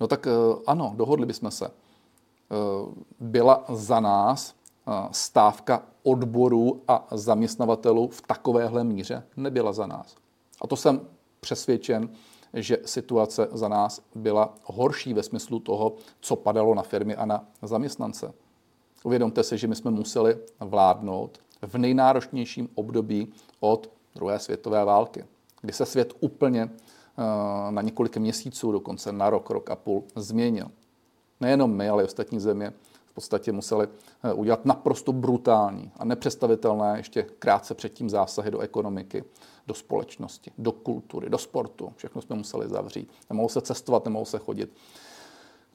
[0.00, 0.30] No tak eh,
[0.66, 1.70] ano, dohodli bychom se.
[3.20, 4.54] Byla za nás
[5.10, 9.22] stávka odborů a zaměstnavatelů v takovéhle míře?
[9.36, 10.16] Nebyla za nás.
[10.60, 11.00] A to jsem
[11.40, 12.08] přesvědčen,
[12.54, 17.44] že situace za nás byla horší ve smyslu toho, co padalo na firmy a na
[17.62, 18.32] zaměstnance.
[19.04, 25.24] Uvědomte si, že my jsme museli vládnout v nejnáročnějším období od druhé světové války,
[25.60, 26.70] kdy se svět úplně
[27.70, 30.70] na několik měsíců, dokonce na rok, rok a půl změnil.
[31.40, 32.72] Nejenom my, ale i ostatní země
[33.06, 33.88] v podstatě museli
[34.24, 39.24] eh, udělat naprosto brutální a nepředstavitelné ještě krátce předtím zásahy do ekonomiky,
[39.66, 41.92] do společnosti, do kultury, do sportu.
[41.96, 43.10] Všechno jsme museli zavřít.
[43.30, 44.72] Nemohlo se cestovat, nemohlo se chodit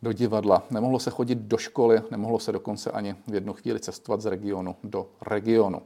[0.02, 4.22] do divadla, nemohlo se chodit do školy, nemohlo se dokonce ani v jednu chvíli cestovat
[4.22, 5.82] z regionu do regionu.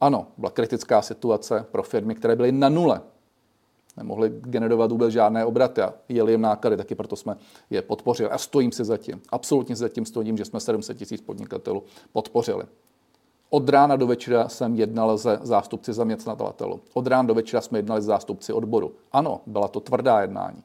[0.00, 3.00] Ano, byla kritická situace pro firmy, které byly na nule
[3.98, 7.36] nemohli generovat vůbec žádné obraty a jeli jim náklady, taky proto jsme
[7.70, 8.30] je podpořili.
[8.30, 9.22] A stojím si zatím.
[9.28, 12.64] Absolutně si zatím stojím, že jsme 700 tisíc podnikatelů podpořili.
[13.50, 16.80] Od rána do večera jsem jednal se zástupci zaměstnavatelů.
[16.94, 18.92] Od rána do večera jsme jednali s zástupci odboru.
[19.12, 20.62] Ano, byla to tvrdá jednání.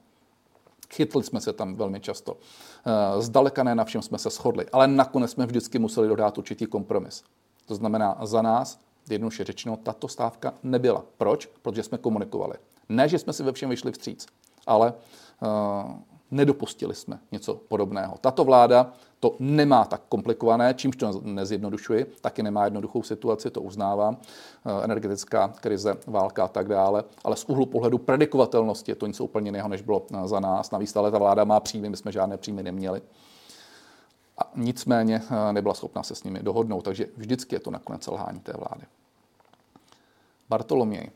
[0.93, 2.37] Chytli jsme se tam velmi často.
[2.85, 6.65] Eh, zdaleka ne na všem jsme se shodli, ale nakonec jsme vždycky museli dodat určitý
[6.65, 7.23] kompromis.
[7.65, 11.05] To znamená, za nás, jednoduše řečeno, tato stávka nebyla.
[11.17, 11.45] Proč?
[11.61, 12.55] Protože jsme komunikovali.
[12.89, 14.27] Ne, že jsme si ve všem vyšli vstříc,
[14.67, 14.93] ale
[15.41, 15.91] uh,
[16.33, 18.17] nedopustili jsme něco podobného.
[18.21, 24.13] Tato vláda to nemá tak komplikované, čímž to nezjednodušuji, taky nemá jednoduchou situaci, to uznávám,
[24.13, 29.23] uh, energetická krize, válka a tak dále, ale z úhlu pohledu predikovatelnosti je to něco
[29.23, 30.71] úplně jiného, než bylo uh, za nás.
[30.71, 33.01] Navíc ale ta vláda má příjmy, my jsme žádné příjmy neměli.
[34.37, 38.53] A nicméně nebyla schopná se s nimi dohodnout, takže vždycky je to nakonec selhání té
[38.53, 38.85] vlády.
[40.49, 41.09] Bartoloměj.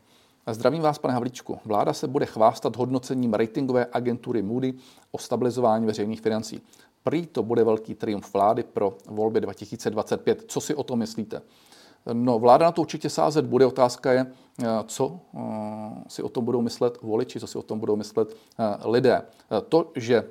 [0.50, 1.58] Zdravím vás, pane Havlíčku.
[1.64, 4.74] Vláda se bude chvástat hodnocením ratingové agentury Moody
[5.10, 6.62] o stabilizování veřejných financí.
[7.02, 10.44] Prý to bude velký triumf vlády pro volby 2025.
[10.48, 11.42] Co si o tom myslíte?
[12.12, 13.66] No, vláda na to určitě sázet bude.
[13.66, 14.26] Otázka je,
[14.86, 15.40] co eh,
[16.08, 19.22] si o tom budou myslet voliči, co si o tom budou myslet eh, lidé.
[19.68, 20.24] To, že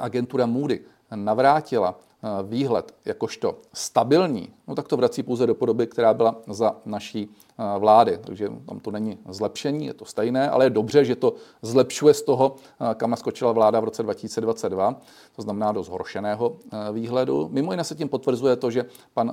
[0.00, 0.80] agentura Moody
[1.14, 6.76] navrátila eh, výhled jakožto stabilní, no tak to vrací pouze do podoby, která byla za
[6.84, 8.18] naší eh, vlády.
[8.26, 12.22] Takže tam to není zlepšení, je to stejné, ale je dobře, že to zlepšuje z
[12.22, 15.00] toho, eh, kam naskočila vláda v roce 2022,
[15.36, 16.56] to znamená do zhoršeného
[16.92, 17.48] výhledu.
[17.52, 18.84] Mimo jiné se tím potvrzuje to, že
[19.14, 19.32] pan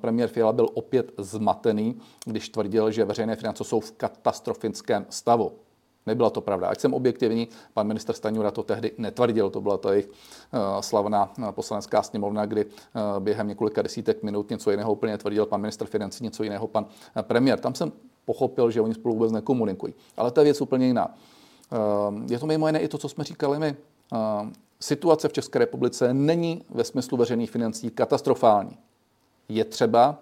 [0.00, 5.52] premiér Fiala byl opět zmatený, když tvrdil, že veřejné finance jsou v katastrofickém stavu.
[6.06, 6.68] Nebyla to pravda.
[6.68, 9.50] Ať jsem objektivní, pan minister Staňura to tehdy netvrdil.
[9.50, 12.70] To byla ta jejich uh, slavná uh, poslanecká sněmovna, kdy uh,
[13.18, 16.86] během několika desítek minut něco jiného úplně tvrdil pan minister financí, něco jiného pan
[17.22, 17.60] premiér.
[17.60, 17.92] Tam jsem
[18.24, 19.94] pochopil, že oni spolu vůbec nekomunikují.
[20.16, 21.14] Ale to je věc úplně jiná.
[22.30, 23.76] Je to mimo jiné i to, co jsme říkali my.
[24.80, 28.78] Situace v České republice není ve smyslu veřejných financí katastrofální.
[29.48, 30.18] Je třeba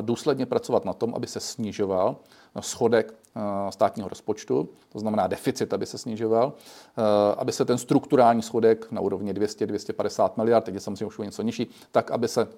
[0.00, 2.16] důsledně pracovat na tom, aby se snižoval
[2.60, 6.52] schodek Eh, státního rozpočtu, to znamená deficit, aby se snižoval,
[6.98, 7.02] eh,
[7.36, 11.70] aby se ten strukturální schodek na úrovni 200-250 miliard, teď je samozřejmě už něco nižší,
[11.92, 12.48] tak aby se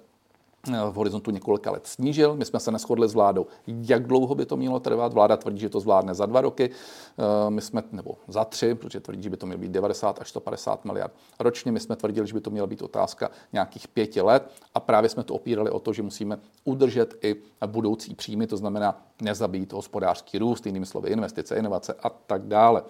[0.67, 2.35] v horizontu několika let snížil.
[2.35, 5.13] My jsme se neschodli s vládou, jak dlouho by to mělo trvat.
[5.13, 8.99] Vláda tvrdí, že to zvládne za dva roky, eh, my jsme, nebo za tři, protože
[8.99, 11.71] tvrdí, že by to mělo být 90 až 150 miliard ročně.
[11.71, 15.23] My jsme tvrdili, že by to měla být otázka nějakých pěti let a právě jsme
[15.23, 20.65] to opírali o to, že musíme udržet i budoucí příjmy, to znamená nezabít hospodářský růst,
[20.65, 22.83] jinými slovy investice, inovace a tak dále.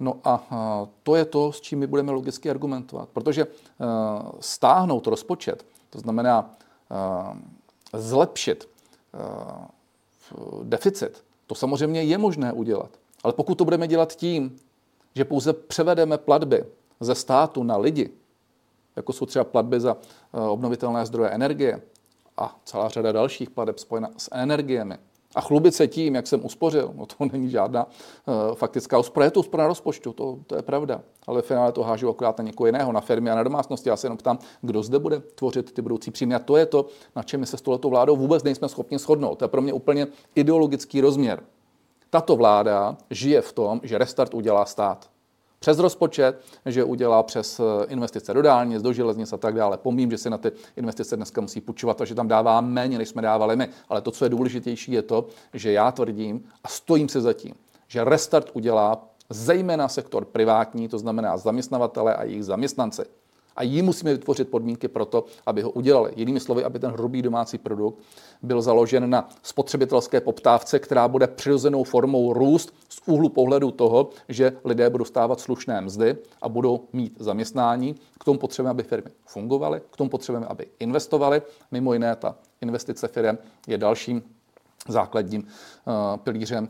[0.00, 0.44] No a
[1.02, 3.86] to je to, s čím my budeme logicky argumentovat, protože eh,
[4.40, 6.67] stáhnout rozpočet, to znamená Eh,
[7.92, 8.68] zlepšit
[9.14, 9.18] eh,
[10.62, 12.90] deficit, to samozřejmě je možné udělat.
[13.24, 14.56] Ale pokud to budeme dělat tím,
[15.14, 16.64] že pouze převedeme platby
[17.00, 18.10] ze státu na lidi,
[18.96, 19.96] jako jsou třeba platby za
[20.34, 21.82] eh, obnovitelné zdroje energie
[22.36, 24.98] a celá řada dalších plateb spojená s energiemi,
[25.34, 29.24] a chlubit se tím, jak jsem uspořil, no to není žádná uh, faktická úspora.
[29.24, 31.00] Je to úspora na rozpočtu, to, to je pravda.
[31.26, 33.88] Ale v finále to hážu akorát na někoho jiného, na firmy a na domácnosti.
[33.88, 36.34] Já se jenom ptám, kdo zde bude tvořit ty budoucí příjmy.
[36.34, 36.86] A to je to,
[37.16, 39.38] na čem my se s touhletou vládou vůbec nejsme schopni shodnout.
[39.38, 41.42] To je pro mě úplně ideologický rozměr.
[42.10, 45.10] Tato vláda žije v tom, že restart udělá stát
[45.58, 49.78] přes rozpočet, že udělá přes eh, investice do dálnic, do železnic a tak dále.
[49.78, 53.22] Pomím, že si na ty investice dneska musí půjčovat, takže tam dává méně, než jsme
[53.22, 53.68] dávali my.
[53.88, 57.54] Ale to, co je důležitější, je to, že já tvrdím a stojím se za tím,
[57.88, 63.02] že restart udělá zejména sektor privátní, to znamená zaměstnavatele a jejich zaměstnanci
[63.58, 66.12] a jí musíme vytvořit podmínky pro to, aby ho udělali.
[66.16, 67.98] Jinými slovy, aby ten hrubý domácí produkt
[68.42, 74.52] byl založen na spotřebitelské poptávce, která bude přirozenou formou růst z úhlu pohledu toho, že
[74.64, 77.94] lidé budou stávat slušné mzdy a budou mít zaměstnání.
[78.20, 81.42] K tomu potřebujeme, aby firmy fungovaly, k tomu potřebujeme, aby investovaly.
[81.70, 84.22] Mimo jiné, ta investice firm je dalším
[84.88, 86.68] základním uh, pilířem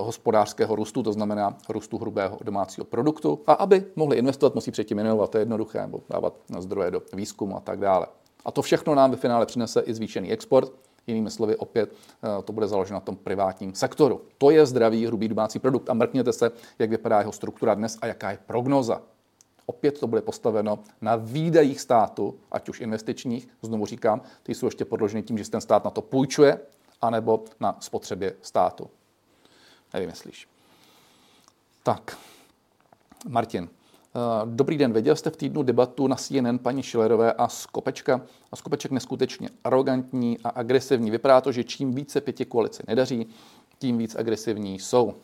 [0.00, 3.40] hospodářského růstu, to znamená růstu hrubého domácího produktu.
[3.46, 7.56] A aby mohli investovat, musí předtím inovovat, to je jednoduché, nebo dávat zdroje do výzkumu
[7.56, 8.06] a tak dále.
[8.44, 10.72] A to všechno nám ve finále přinese i zvýšený export,
[11.06, 11.92] Jinými slovy, opět
[12.44, 14.20] to bude založeno na tom privátním sektoru.
[14.38, 18.06] To je zdravý hrubý domácí produkt a mrkněte se, jak vypadá jeho struktura dnes a
[18.06, 19.02] jaká je prognoza.
[19.66, 24.84] Opět to bude postaveno na výdajích státu, ať už investičních, znovu říkám, ty jsou ještě
[24.84, 26.60] podloženy tím, že ten stát na to půjčuje,
[27.00, 28.90] anebo na spotřebě státu.
[29.94, 30.48] Nevymyslíš.
[31.82, 32.18] Tak,
[33.28, 33.68] Martin.
[34.16, 38.20] Eh, dobrý den, věděl jste v týdnu debatu na CNN paní Šilerové a Skopečka?
[38.52, 41.10] A Skopeček neskutečně arrogantní a agresivní.
[41.10, 43.26] Vypadá to, že čím více pěti koalici nedaří,
[43.78, 45.14] tím víc agresivní jsou.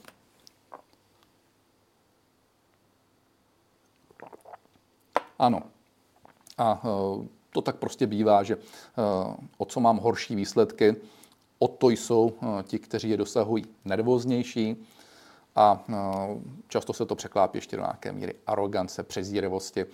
[5.38, 5.62] Ano.
[6.59, 10.96] A eh, to tak prostě bývá, že eh, o co mám horší výsledky,
[11.62, 14.87] o to jsou ti, kteří je dosahují nervóznější,
[15.57, 15.85] a
[16.68, 19.87] často se to překlápí ještě do nějaké míry arogance, přezírivosti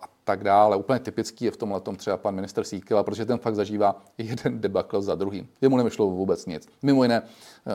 [0.00, 0.76] a tak dále.
[0.76, 4.60] Úplně typický je v tomhle tom třeba pan minister Síkela, protože ten fakt zažívá jeden
[4.60, 5.48] debakl za druhým.
[5.60, 6.68] Jemu nemyšlo vůbec nic.
[6.82, 7.70] Mimo jiné, eh,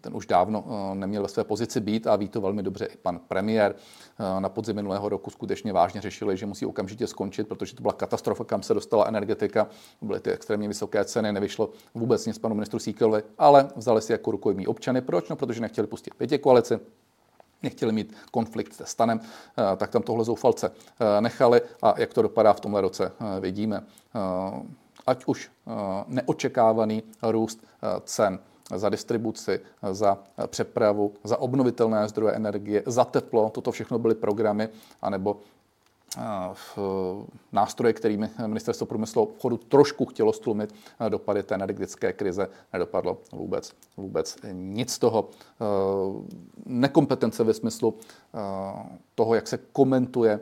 [0.00, 2.96] ten už dávno eh, neměl ve své pozici být a ví to velmi dobře i
[2.96, 3.74] pan premiér.
[4.18, 7.92] Eh, na podzim minulého roku skutečně vážně řešili, že musí okamžitě skončit, protože to byla
[7.92, 9.68] katastrofa, kam se dostala energetika.
[10.02, 14.30] Byly ty extrémně vysoké ceny, nevyšlo vůbec nic panu ministru Síkelovi, ale vzali si jako
[14.30, 15.00] rukojmí občany.
[15.00, 15.28] Proč?
[15.28, 16.80] No, protože nechtěli pustit pětě koalici,
[17.62, 22.22] nechtěli mít konflikt se stanem, eh, tak tam tohle zoufalce eh, nechali a jak to
[22.22, 23.84] dopadá v tomhle roce, eh, vidíme.
[25.06, 25.50] Ať už
[26.06, 27.66] neočekávaný růst
[28.04, 28.38] cen
[28.74, 34.68] za distribuci, za přepravu, za obnovitelné zdroje energie, za teplo, toto všechno byly programy,
[35.02, 35.40] anebo
[37.52, 40.74] nástroje, kterými ministerstvo průmyslu obchodu trošku chtělo stlumit
[41.08, 45.28] dopady té energetické krize, nedopadlo vůbec, vůbec nic z toho.
[46.66, 47.94] Nekompetence ve smyslu
[49.14, 50.40] toho, jak se komentuje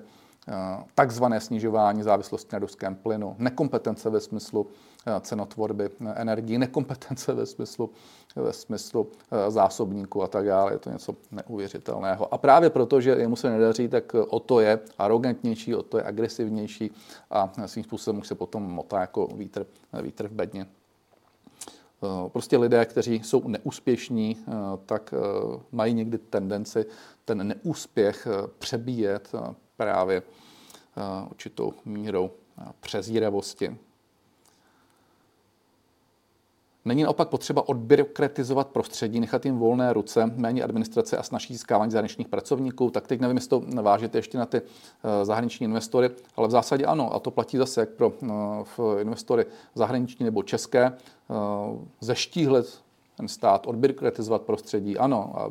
[0.95, 4.67] takzvané snižování závislosti na ruském plynu, nekompetence ve smyslu
[5.21, 7.91] cenotvorby energii, nekompetence ve smyslu,
[8.37, 10.73] ve smyslu eh, zásobníku a tak dále.
[10.73, 12.35] Je to něco neuvěřitelného.
[12.35, 16.05] A právě proto, že jemu se nedaří, tak o to je arrogantnější, o to je
[16.05, 16.91] agresivnější
[17.31, 19.67] a svým způsobem už se potom motá jako vítr,
[20.03, 20.67] vítr v bedně.
[20.67, 24.37] Eh, prostě lidé, kteří jsou neúspěšní,
[24.87, 25.15] tak
[25.73, 26.87] mají někdy tendenci
[27.25, 29.33] ten neúspěch přebíjet
[29.77, 30.23] právě
[31.31, 32.31] určitou mírou
[32.81, 33.77] přezíravosti,
[36.89, 42.29] Není naopak potřeba odbyrokratizovat prostředí, nechat jim volné ruce, méně administrace a snažší získávání zahraničních
[42.29, 42.91] pracovníků.
[42.91, 46.85] Tak teď nevím, jestli to vážete ještě na ty eh, zahraniční investory, ale v zásadě
[46.85, 47.15] ano.
[47.15, 50.85] A to platí zase jak pro eh, investory zahraniční nebo české.
[50.87, 50.93] Eh,
[52.01, 52.81] zeštíhlet
[53.17, 55.33] ten stát, odbyrokratizovat prostředí, ano.
[55.37, 55.51] A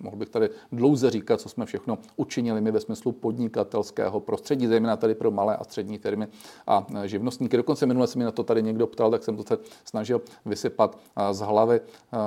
[0.00, 4.96] Mohl bych tady dlouze říkat, co jsme všechno učinili my ve smyslu podnikatelského prostředí, zejména
[4.96, 6.28] tady pro malé a střední firmy
[6.66, 7.56] a e, živnostníky.
[7.56, 10.98] Dokonce minule se mi na to tady někdo ptal, tak jsem to se snažil vysypat
[11.16, 11.82] e, z hlavy, e,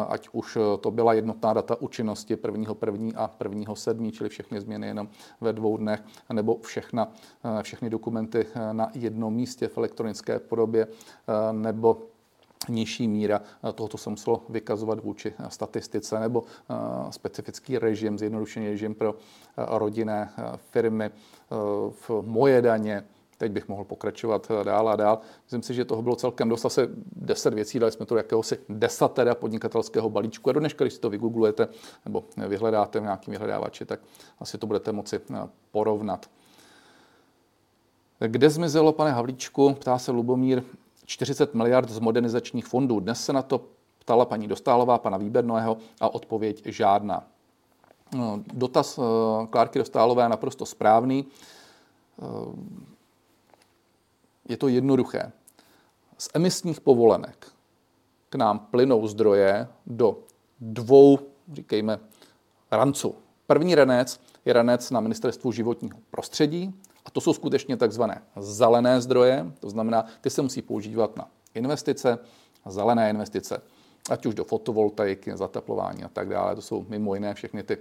[0.08, 4.88] ať už to byla jednotná data účinnosti prvního první a prvního sedmí, čili všechny změny
[4.88, 5.10] jenom
[5.42, 6.04] ve dvou dnech,
[6.34, 7.12] nebo všechna,
[7.62, 10.88] všechny dokumenty na jednom místě v elektronické podobě,
[11.52, 12.08] nebo
[12.70, 13.42] nižší míra
[13.76, 16.76] toho, co se muselo vykazovat vůči statistice, nebo eh,
[17.12, 21.10] specifický režim, zjednodušený režim pro eh, rodinné eh, firmy,
[21.90, 23.04] v moje daně,
[23.38, 25.20] Teď bych mohl pokračovat dál a dál.
[25.44, 26.82] Myslím si, že toho bylo celkem dost, asi
[27.16, 30.50] 10 věcí, dali jsme to jakéhosi desatera podnikatelského balíčku.
[30.50, 31.68] A do dneška, když si to vygooglujete
[32.06, 34.00] nebo vyhledáte v nějakém vyhledávači, tak
[34.40, 35.20] asi to budete moci
[35.72, 36.30] porovnat.
[38.20, 40.64] Kde zmizelo, pane Havlíčku, ptá se Lubomír,
[41.08, 43.00] 40 miliard z modernizačních fondů.
[43.00, 43.62] Dnes se na to
[44.00, 47.28] ptala paní Dostálová, pana Výberného a odpověď žádná.
[48.16, 49.02] No, dotaz eh,
[49.48, 51.26] Klárky Dostálové je naprosto správný.
[52.22, 52.26] Eh,
[54.50, 55.32] je to jednoduché.
[56.18, 57.48] Z emisních povolenek
[58.30, 60.20] k nám plynou zdroje do
[60.60, 61.20] dvou,
[61.54, 62.00] říkejme,
[62.72, 63.16] ranců.
[63.48, 66.74] První ranec je ranec na ministerstvu životního prostředí,
[67.08, 72.20] a to jsou skutečně takzvané zelené zdroje, to znamená, ty se musí používat na investice,
[72.66, 73.62] zelené investice,
[74.10, 76.56] ať už do fotovoltaiky, zateplování a tak dále.
[76.56, 77.78] To jsou mimo jiné všechny ty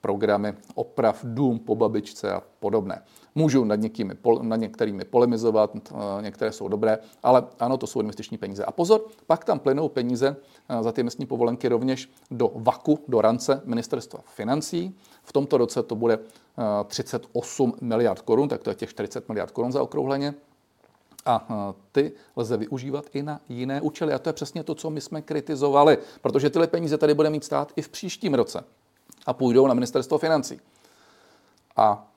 [0.00, 3.02] programy oprav dům po babičce a podobné.
[3.34, 8.38] Můžu nad, někými, nad některými polemizovat, eh, některé jsou dobré, ale ano, to jsou investiční
[8.38, 8.64] peníze.
[8.64, 10.36] A pozor, pak tam plynou peníze
[10.68, 14.96] eh, za ty investiční povolenky rovněž do VAKu, do rance ministerstva financí.
[15.22, 16.18] V tomto roce to bude
[16.86, 20.34] 38 eh, miliard korun, tak to je těch 40 miliard korun za okrouhleně.
[21.26, 24.12] A ty lze využívat i na jiné účely.
[24.12, 27.44] A to je přesně to, co my jsme kritizovali, protože tyhle peníze tady bude mít
[27.44, 28.64] stát i v příštím roce
[29.28, 30.60] a půjdou na ministerstvo financí.
[31.76, 32.08] A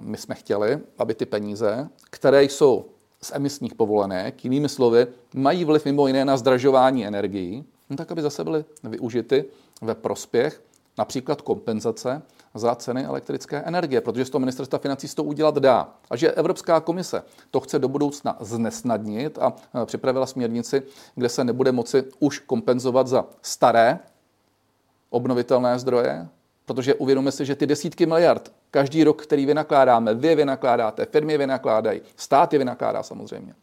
[0.00, 2.84] my jsme chtěli, aby ty peníze, které jsou
[3.22, 8.22] z emisních povolenek, jinými slovy, mají vliv mimo jiné na zdražování energií, no tak aby
[8.22, 9.44] zase byly využity
[9.82, 10.62] ve prospěch
[10.98, 12.22] například kompenzace
[12.54, 15.94] za ceny elektrické energie, protože z toho ministerstva financí to udělat dá.
[16.10, 19.52] A že Evropská komise to chce do budoucna znesnadnit a
[19.84, 20.82] připravila směrnici,
[21.14, 23.98] kde se nebude moci už kompenzovat za staré
[25.10, 26.28] obnovitelné zdroje,
[26.66, 32.00] protože uvědomíme si, že ty desítky miliard každý rok, který vynakládáme, vy vynakládáte, firmy vynakládají,
[32.16, 33.54] stát je vynakládá samozřejmě,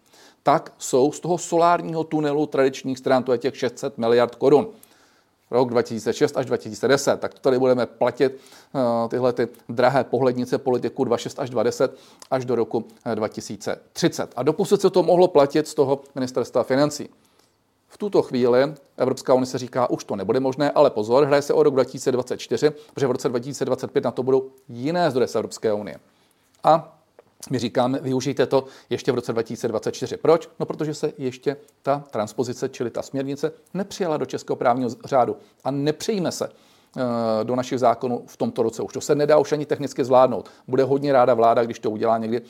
[0.44, 4.68] tak jsou z toho solárního tunelu tradičních stran, to je těch 600 miliard korun
[5.52, 8.40] rok 2006 až 2010, tak to tady budeme platit
[8.74, 11.98] uh, tyhle ty drahé pohlednice politiku 26 až 20
[12.32, 12.86] až do roku
[13.16, 14.24] 2030.
[14.24, 17.10] Eh, A doposud se to mohlo platit z toho ministerstva financí.
[17.94, 21.54] V tuto chvíli Evropská unie se říká, už to nebude možné, ale pozor, hraje se
[21.54, 25.98] o rok 2024, protože v roce 2025 na to budou jiné zdroje z Evropské unie.
[26.64, 26.98] A
[27.50, 30.18] my říkáme, využijte to ještě v roce 2024.
[30.18, 30.50] Proč?
[30.60, 35.72] No, protože se ještě ta transpozice, čili ta směrnice, nepřijala do českého právního řádu a
[35.72, 38.82] nepřijme se eh, do našich zákonů v tomto roce.
[38.82, 40.50] Už to se nedá už ani technicky zvládnout.
[40.68, 42.44] Bude hodně ráda vláda, když to udělá někdy eh,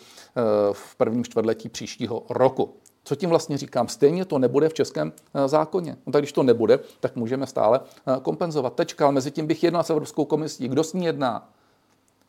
[0.71, 2.73] v prvním čtvrtletí příštího roku.
[3.03, 3.87] Co tím vlastně říkám?
[3.87, 5.97] Stejně to nebude v českém eh, zákoně.
[6.05, 7.79] No tak když to nebude, tak můžeme stále
[8.21, 8.73] kompenzovat.
[8.73, 10.67] Tečka, ale mezi tím bych jednal s Evropskou komisí.
[10.67, 11.49] Kdo s ní jedná?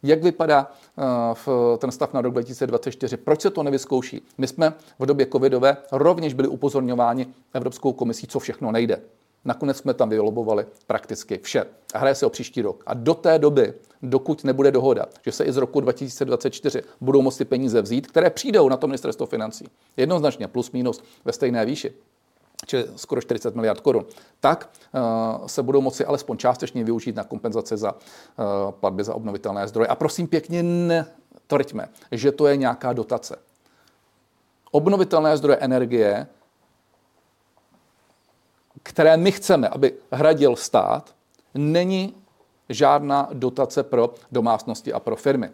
[0.02, 3.16] Jak vypadá uh, ten stav na rok 2024?
[3.16, 4.22] Proč se to nevyzkouší?
[4.38, 9.00] My jsme v době covidové rovněž byli upozorňováni Evropskou komisí, co všechno nejde.
[9.44, 11.64] Nakonec jsme tam vylobovali prakticky vše.
[11.94, 12.82] A hraje se o příští rok.
[12.86, 17.44] A do té doby, dokud nebude dohoda, že se i z roku 2024 budou moci
[17.44, 21.92] peníze vzít, které přijdou na to ministerstvo financí, jednoznačně plus minus ve stejné výši,
[22.66, 24.04] čili skoro 40 miliard korun,
[24.40, 24.70] tak
[25.40, 27.98] uh, se budou moci alespoň částečně využít na kompenzace za uh,
[28.70, 29.88] platby za obnovitelné zdroje.
[29.88, 33.36] A prosím pěkně, netvrďme, že to je nějaká dotace.
[34.70, 36.26] Obnovitelné zdroje energie,
[38.82, 41.14] které my chceme, aby hradil stát,
[41.54, 42.21] není
[42.72, 45.50] žádná dotace pro domácnosti a pro firmy.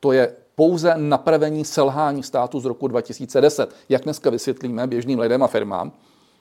[0.00, 3.74] To je pouze napravení selhání státu z roku 2010.
[3.88, 5.92] Jak dneska vysvětlíme běžným lidem a firmám,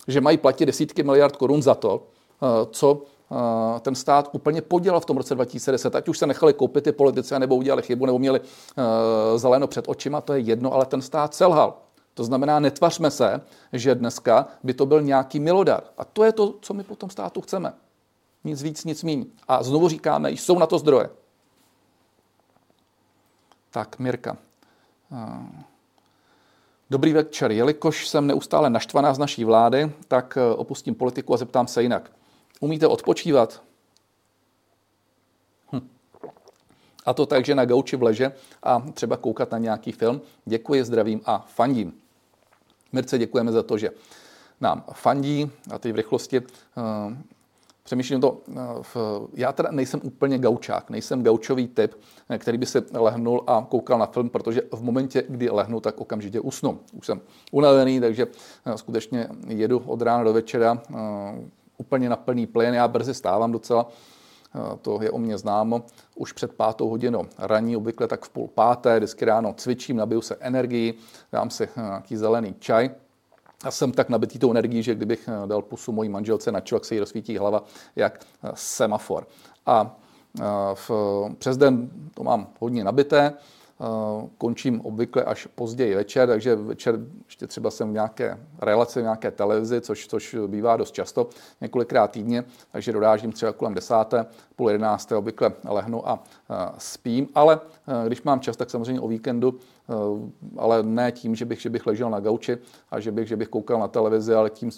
[0.08, 3.02] že mají platit desítky miliard korun za to, eh, co
[3.32, 5.96] eh, ten stát úplně podělal v tom roce 2010.
[5.96, 9.86] Ať už se nechali koupit ty politici, nebo udělali chybu, nebo měli eh, zeleno před
[9.88, 11.78] očima, to je jedno, ale ten stát selhal.
[12.14, 13.42] To znamená, netvařme se,
[13.74, 15.84] že dneska by to byl nějaký milodar.
[15.98, 17.74] A to je to, co my po tom státu chceme.
[18.44, 19.26] Nic víc, nic míň.
[19.48, 21.10] A znovu říkáme, jsou na to zdroje.
[23.72, 24.38] Tak, Mirka.
[26.90, 27.52] Dobrý večer.
[27.52, 32.12] Jelikož jsem neustále naštvaná z naší vlády, tak eh, opustím politiku a zeptám se jinak.
[32.60, 33.62] Umíte odpočívat?
[35.72, 35.90] Hm.
[37.06, 38.32] A to tak, že na gauči v leže
[38.64, 40.22] a třeba koukat na nějaký film.
[40.46, 41.94] Děkuji, zdravím a fandím.
[42.92, 43.90] Mirce, děkujeme za to, že
[44.62, 47.18] nám fandí a teď v rychlosti eh,
[47.84, 48.60] Přemýšlím to, eh,
[49.34, 51.96] já teda nejsem úplně gaučák, nejsem gaučový typ,
[52.30, 56.02] eh, který by se lehnul a koukal na film, protože v momentě, kdy lehnu, tak
[56.02, 56.80] okamžitě usnu.
[56.94, 57.22] Už jsem
[57.52, 58.28] unavený, takže
[58.66, 60.82] eh, skutečně jedu od rána do večera
[61.78, 62.74] úplně na plný plyn.
[62.74, 63.90] Já brzy stávám docela,
[64.82, 68.98] to je o mě známo, už před pátou hodinou raní, obvykle tak v půl páté,
[68.98, 70.94] vždycky ráno cvičím, nabiju se energii,
[71.32, 72.90] dám si nějaký zelený čaj,
[73.64, 76.86] a jsem tak nabitý tou energií, že kdybych eh, dal pusu mojí manželce na čovek,
[76.86, 77.64] se jí rozsvítí hlava
[77.96, 79.28] jak eh, semafor.
[79.66, 80.00] A
[80.40, 80.44] eh,
[80.74, 80.92] v,
[81.38, 83.34] přes den to mám hodně nabité,
[84.38, 89.32] končím obvykle až později večer, takže večer ještě třeba jsem v nějaké relaci, v nějaké
[89.32, 91.30] televizi, což, což bývá dost často,
[91.62, 96.24] několikrát týdně, takže dorážím třeba kolem desáté, půl jedenácté obvykle lehnu a
[96.78, 97.60] spím, ale
[98.08, 99.60] když mám čas, tak samozřejmě o víkendu
[100.58, 102.58] ale ne tím, že bych, že bych ležel na gauči
[102.92, 104.72] a že bych, že bych koukal na televizi, ale tím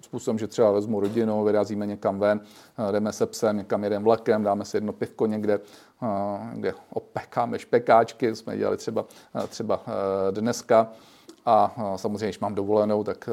[0.00, 2.40] způsobem, že třeba vezmu rodinu, vyrazíme někam ven,
[2.88, 5.60] eh, jdeme se psem, někam jedem vlakem, dáme si jedno pivko někde,
[6.02, 6.06] eh,
[6.54, 9.04] kde opekáme špekáčky, jsme dělali třeba,
[9.48, 9.82] třeba
[10.30, 10.88] dneska
[11.46, 13.28] a samozřejmě, když mám dovolenou, tak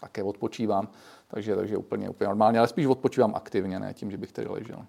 [0.00, 0.88] také odpočívám,
[1.28, 4.84] takže, takže úplně, úplně normálně, ale spíš odpočívám aktivně, ne tím, že bych tady ležel.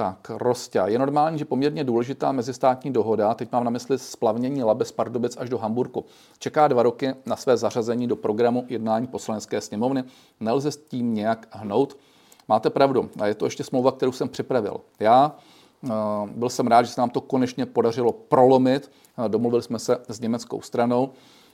[0.00, 0.82] Tak, Rostě.
[0.86, 5.36] Je normální, že poměrně důležitá mezistátní dohoda, teď mám na mysli splavnění Labe z Pardubic
[5.36, 6.04] až do Hamburku,
[6.38, 10.04] čeká dva roky na své zařazení do programu jednání poslanecké sněmovny.
[10.40, 11.96] Nelze s tím nějak hnout.
[12.48, 13.10] Máte pravdu.
[13.20, 14.80] A je to ještě smlouva, kterou jsem připravil.
[15.00, 15.36] Já
[15.82, 15.90] uh,
[16.30, 18.90] byl jsem rád, že se nám to konečně podařilo prolomit.
[19.18, 21.10] Uh, domluvili jsme se s německou stranou.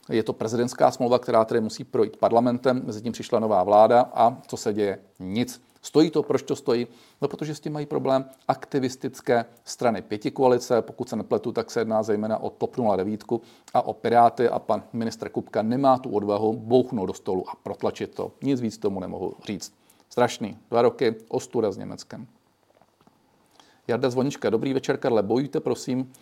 [0.08, 4.36] Je to prezidentská smlouva, která tedy musí projít parlamentem, mezi tím přišla nová vláda a
[4.46, 4.98] co se děje?
[5.20, 6.86] Nic Stojí to, proč to stojí?
[7.22, 10.82] No, protože s tím mají problém aktivistické strany pěti koalice.
[10.82, 13.24] Pokud se nepletu, tak se jedná zejména o TOP 09
[13.74, 18.14] a o Piráty a pan ministr Kupka nemá tu odvahu bouchnout do stolu a protlačit
[18.14, 18.32] to.
[18.42, 19.72] Nic víc tomu nemohu říct.
[20.08, 20.58] Strašný.
[20.70, 22.26] Dva roky ostuda s Německem.
[23.88, 24.50] Jarda Zvonička.
[24.50, 25.22] Dobrý večer, Karle.
[25.22, 26.12] Bojujte, prosím,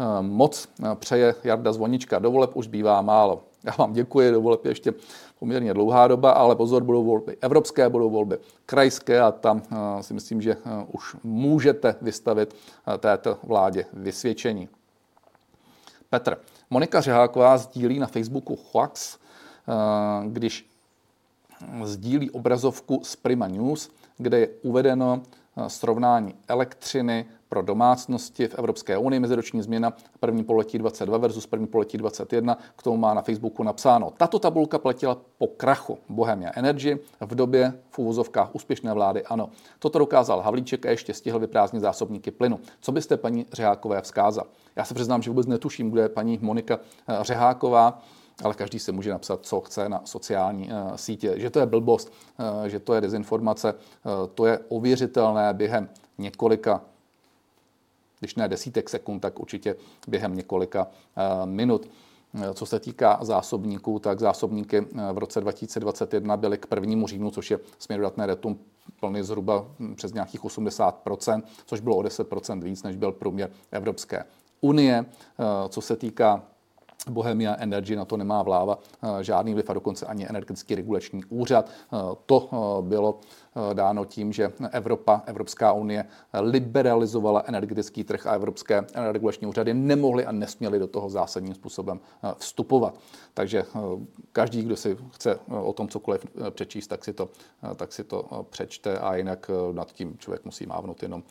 [0.00, 2.18] eh, moc přeje Jarda Zvonička.
[2.18, 3.49] Dovoleb už bývá málo.
[3.64, 4.94] Já vám děkuji, dovoleb ještě
[5.38, 10.14] poměrně dlouhá doba, ale pozor, budou volby evropské, budou volby krajské a tam uh, si
[10.14, 14.68] myslím, že uh, už můžete vystavit uh, této vládě vysvědčení.
[16.10, 16.38] Petr.
[16.70, 19.18] Monika Řeháková sdílí na Facebooku Hoax,
[20.26, 20.70] když
[21.84, 25.22] sdílí obrazovku z Prima News, kde je uvedeno
[25.68, 31.98] srovnání elektřiny pro domácnosti v Evropské unii, meziroční změna první poletí 22 versus první poletí
[31.98, 34.12] 21, k tomu má na Facebooku napsáno.
[34.16, 39.50] Tato tabulka platila po krachu Bohemia Energy v době v úvozovkách úspěšné vlády ano.
[39.78, 42.60] Toto dokázal Havlíček a ještě stihl vyprázdnit zásobníky plynu.
[42.80, 44.46] Co byste paní Řehákové vzkázal?
[44.76, 46.78] Já se přiznám, že vůbec netuším, kde je paní Monika
[47.08, 48.02] eh, Řeháková
[48.42, 51.34] ale každý si může napsat, co chce na sociální uh, sítě.
[51.36, 52.12] Že to je blbost,
[52.62, 53.74] uh, že to je dezinformace,
[54.34, 55.88] to je ověřitelné během
[56.18, 56.80] několika
[58.20, 59.76] když ne desítek sekund, tak určitě
[60.08, 61.90] během několika eh, minut.
[62.34, 67.30] Eh, co se týká zásobníků, tak zásobníky eh, v roce 2021 byly k prvnímu říjnu,
[67.30, 68.58] což je směrodatné datum
[69.00, 74.24] plný zhruba hm, přes nějakých 80%, což bylo o 10% víc, než byl průměr Evropské
[74.60, 75.04] unie.
[75.68, 76.42] Co se týká
[77.08, 81.70] Bohemia Energy na to nemá vláva eh, žádný vliv a dokonce ani energetický regulační úřad.
[81.70, 81.96] Eh,
[82.26, 83.20] to eh, bylo
[83.72, 86.04] dáno tím, že Evropa, Evropská unie
[86.40, 92.00] liberalizovala energetický trh a evropské regulační úřady nemohly a nesměly do toho zásadním způsobem
[92.36, 92.98] vstupovat.
[93.34, 93.64] Takže
[94.32, 97.28] každý, kdo si chce o tom cokoliv přečíst, tak si to,
[97.76, 101.22] tak si to přečte a jinak nad tím člověk musí mávnout jenom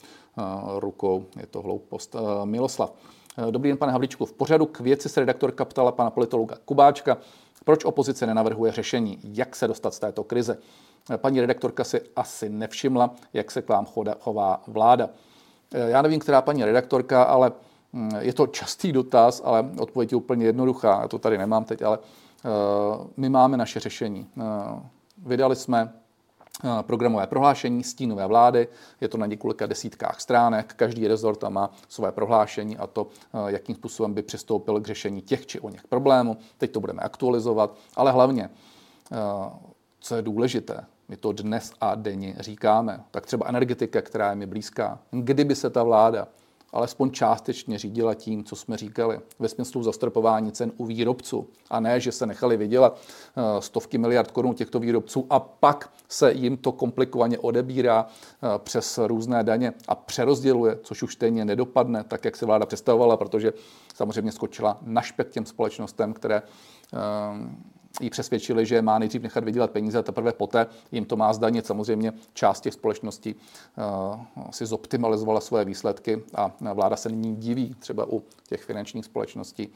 [0.78, 1.26] rukou.
[1.40, 2.16] Je to hloupost.
[2.44, 2.94] Miloslav.
[3.38, 4.26] Eh, dobrý den, pane Havličku.
[4.26, 7.18] V pořadu k věci se redaktorka ptala pana politologa Kubáčka,
[7.66, 10.58] proč opozice nenavrhuje řešení, jak se dostat z této krize.
[11.12, 13.88] Eh, paní redaktorka si asi nevšimla, jak se k vám
[14.20, 15.10] chová vláda.
[15.74, 17.52] Eh, já nevím, která paní redaktorka, ale
[17.94, 21.02] hm, je to častý dotaz, ale odpověď je úplně jednoduchá.
[21.02, 22.00] Já to tady nemám teď, ale
[23.18, 24.28] my máme naše řešení.
[25.18, 25.94] Vydali jsme
[26.82, 28.68] programové prohlášení stínové vlády.
[29.01, 30.74] Je to na několika desítkách stránek.
[30.74, 35.22] Každý rezort tam má své prohlášení a to, eh, jakým způsobem by přistoupil k řešení
[35.22, 36.38] těch či o něch problémů.
[36.57, 38.49] Teď to budeme aktualizovat, ale hlavně,
[39.12, 39.16] eh,
[39.99, 44.45] co je důležité, my to dnes a denně říkáme, tak třeba energetika, která je mi
[44.45, 44.99] blízká.
[45.12, 46.28] Kdyby se ta vláda
[46.74, 51.48] alespoň částečně řídila tím, co jsme říkali, ve smyslu zastropování cen u výrobců.
[51.70, 56.32] A ne, že se nechali vydělat eh, stovky miliard korun těchto výrobců a pak se
[56.32, 62.26] jim to komplikovaně odebírá eh, přes různé daně a přerozděluje, což už stejně nedopadne, tak
[62.26, 63.54] jak se vláda představovala, protože
[63.96, 66.42] samozřejmě skočila na špek těm společnostem, které
[66.94, 67.00] eh,
[68.00, 71.66] ji přesvědčili, že má nejdřív nechat vydělat peníze a teprve poté jim to má zdanit.
[71.66, 78.06] Samozřejmě část těch společností uh, si zoptimalizovala své výsledky a vláda se nyní diví třeba
[78.10, 79.74] u těch finančních společností,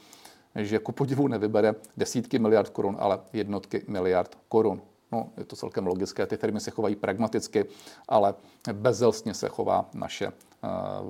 [0.56, 4.82] že ku podivu nevybere desítky miliard korun, ale jednotky miliard korun.
[5.12, 7.66] No, je to celkem logické, ty firmy se chovají pragmaticky,
[8.08, 8.36] ale
[8.74, 10.34] bezelstně se chová naše uh,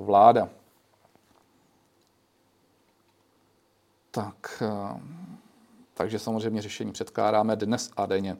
[0.04, 0.48] vláda.
[4.10, 5.00] Tak, uh,
[5.94, 8.36] takže samozřejmě řešení předkládáme dnes a denně.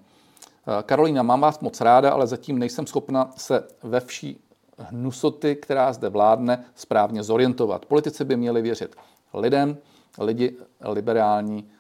[0.67, 4.41] Eh, Karolína, mám vás moc ráda, ale zatím nejsem schopna se ve vší
[4.79, 7.87] hnusoty, která zde vládne, správně zorientovat.
[7.87, 8.97] Politici by měli věřit
[9.35, 9.79] lidem,
[10.19, 11.71] lidi liberální,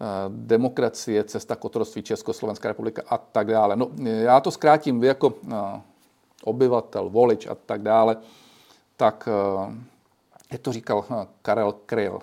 [0.00, 3.76] eh, demokracie, cesta k otroství Československá republika a tak dále.
[3.76, 5.80] No, já to zkrátím, vy jako eh,
[6.44, 8.16] obyvatel, volič a tak dále,
[8.96, 9.28] tak
[10.52, 11.04] jak to říkal
[11.42, 12.18] Karel Kryl,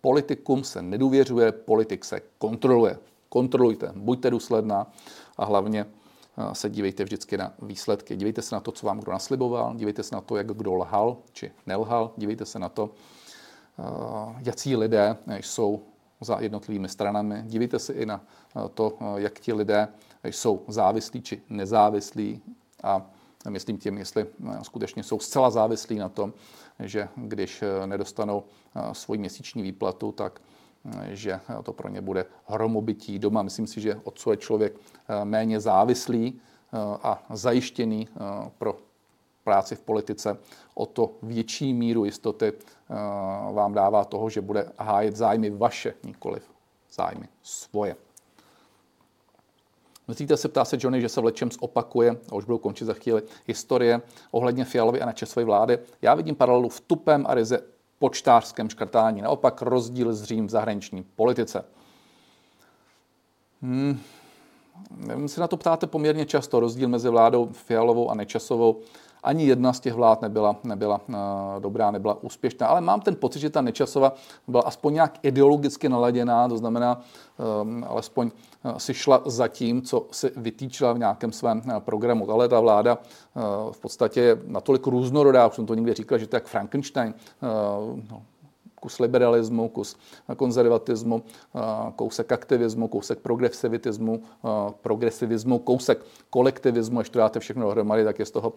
[0.00, 2.98] Politikum se nedůvěřuje, politik se kontroluje.
[3.28, 4.92] Kontrolujte, buďte důsledná
[5.36, 8.16] a hlavně eh, se dívejte vždycky na výsledky.
[8.16, 11.16] Dívejte se na to, co vám kdo nasliboval, dívejte se na to, jak kdo lhal
[11.32, 12.90] či nelhal, dívejte se na to,
[13.78, 13.82] eh,
[14.38, 15.82] jaký lidé jsou
[16.20, 17.42] za jednotlivými stranami.
[17.44, 18.20] Dívejte se i na
[18.56, 19.88] eh, to, jak ti lidé
[20.24, 22.42] jsou závislí či nezávislí
[22.82, 23.10] a
[23.48, 24.26] myslím tím, jestli
[24.62, 26.32] skutečně jsou zcela závislí na tom,
[26.80, 30.40] že když eh, nedostanou eh, svoji měsíční výplatu, tak
[30.84, 33.42] eh, že to pro ně bude hromobytí doma.
[33.42, 34.76] Myslím si, že od co je člověk
[35.24, 36.40] méně závislý
[37.02, 38.08] a zajištěný
[38.58, 38.78] pro
[39.44, 40.38] práci v politice,
[40.74, 42.52] o to větší míru jistoty
[43.52, 46.50] vám dává toho, že bude hájet zájmy vaše, nikoliv
[46.90, 47.96] zájmy svoje.
[50.10, 52.94] Myslíte si, ptá se Johnny, že se v lečem opakuje, a už budou končit za
[52.94, 54.00] chvíli, historie
[54.30, 55.78] ohledně Fialovy a Nečesové vlády?
[56.02, 57.62] Já vidím paralelu v tupém a ryze
[57.98, 59.22] počtářském škrtání.
[59.22, 61.64] Naopak rozdíl zřím v zahraniční politice.
[63.62, 64.00] Hmm.
[65.16, 68.76] Vy se na to ptáte poměrně často, rozdíl mezi vládou Fialovou a Nečasovou
[69.22, 71.14] ani jedna z těch vlád nebyla, nebyla uh,
[71.58, 72.66] dobrá, nebyla úspěšná.
[72.66, 74.12] Ale mám ten pocit, že ta Nečasova
[74.48, 77.00] byla aspoň nějak ideologicky naladěná, to znamená,
[77.62, 78.30] um, alespoň
[78.64, 82.30] uh, si šla za tím, co si vytýčila v nějakém svém programu.
[82.30, 82.98] Ale ta vláda
[83.70, 87.14] v podstatě je natolik různorodá, už jsem to někdy říkal, že to je jak Frankenstein,
[88.10, 88.22] no,
[88.80, 89.96] kus liberalismu, kus
[90.36, 91.22] konzervatismu,
[91.96, 94.22] kousek aktivismu, kousek progresivitismu,
[94.82, 98.52] progresivismu, kousek kolektivismu, až to dáte všechno dohromady, tak je z toho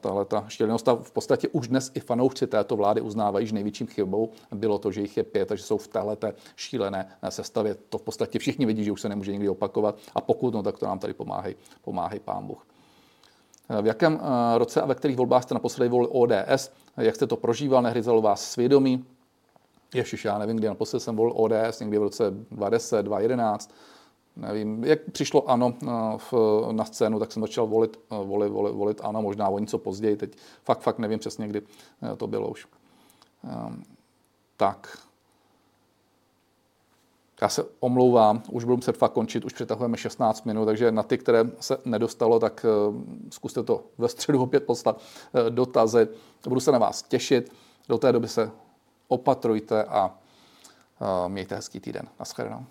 [0.00, 0.88] tahle ta štělenost.
[1.02, 5.00] v podstatě už dnes i fanoušci této vlády uznávají, že největším chybou bylo to, že
[5.00, 7.74] jich je pět a že jsou v této šílené sestavě.
[7.88, 10.78] To v podstatě všichni vidí, že už se nemůže nikdy opakovat a pokud no, tak
[10.78, 12.66] to nám tady pomáhají, pomáhají pán Bůh.
[13.82, 14.20] V jakém
[14.56, 16.70] roce a ve kterých volbách jste naposledy volili ODS?
[16.96, 17.82] Jak jste to prožíval?
[17.82, 19.04] Nehryzalo vás svědomí?
[19.94, 23.70] Ježiš, já nevím, kdy naposled jsem volil ODS, někdy v roce 2010, 2011,
[24.36, 25.86] nevím, jak přišlo ano eh,
[26.16, 26.34] v,
[26.72, 30.16] na scénu, tak jsem začal volit, eh, volit, volit, volit ano, možná o něco později,
[30.16, 31.62] teď fakt, fakt nevím přesně, kdy
[32.12, 32.66] eh, to bylo už.
[33.66, 33.82] Um,
[34.56, 34.98] tak.
[37.42, 41.18] Já se omlouvám, už budu muset fakt končit, už přetahujeme 16 minut, takže na ty,
[41.18, 42.66] které se nedostalo, tak
[43.30, 45.00] zkuste to ve středu opět poslat
[45.48, 46.08] dotazy.
[46.48, 47.52] Budu se na vás těšit.
[47.88, 48.50] Do té doby se
[49.08, 50.14] opatrujte a
[51.28, 52.08] mějte hezký týden.
[52.18, 52.66] Naschledanou.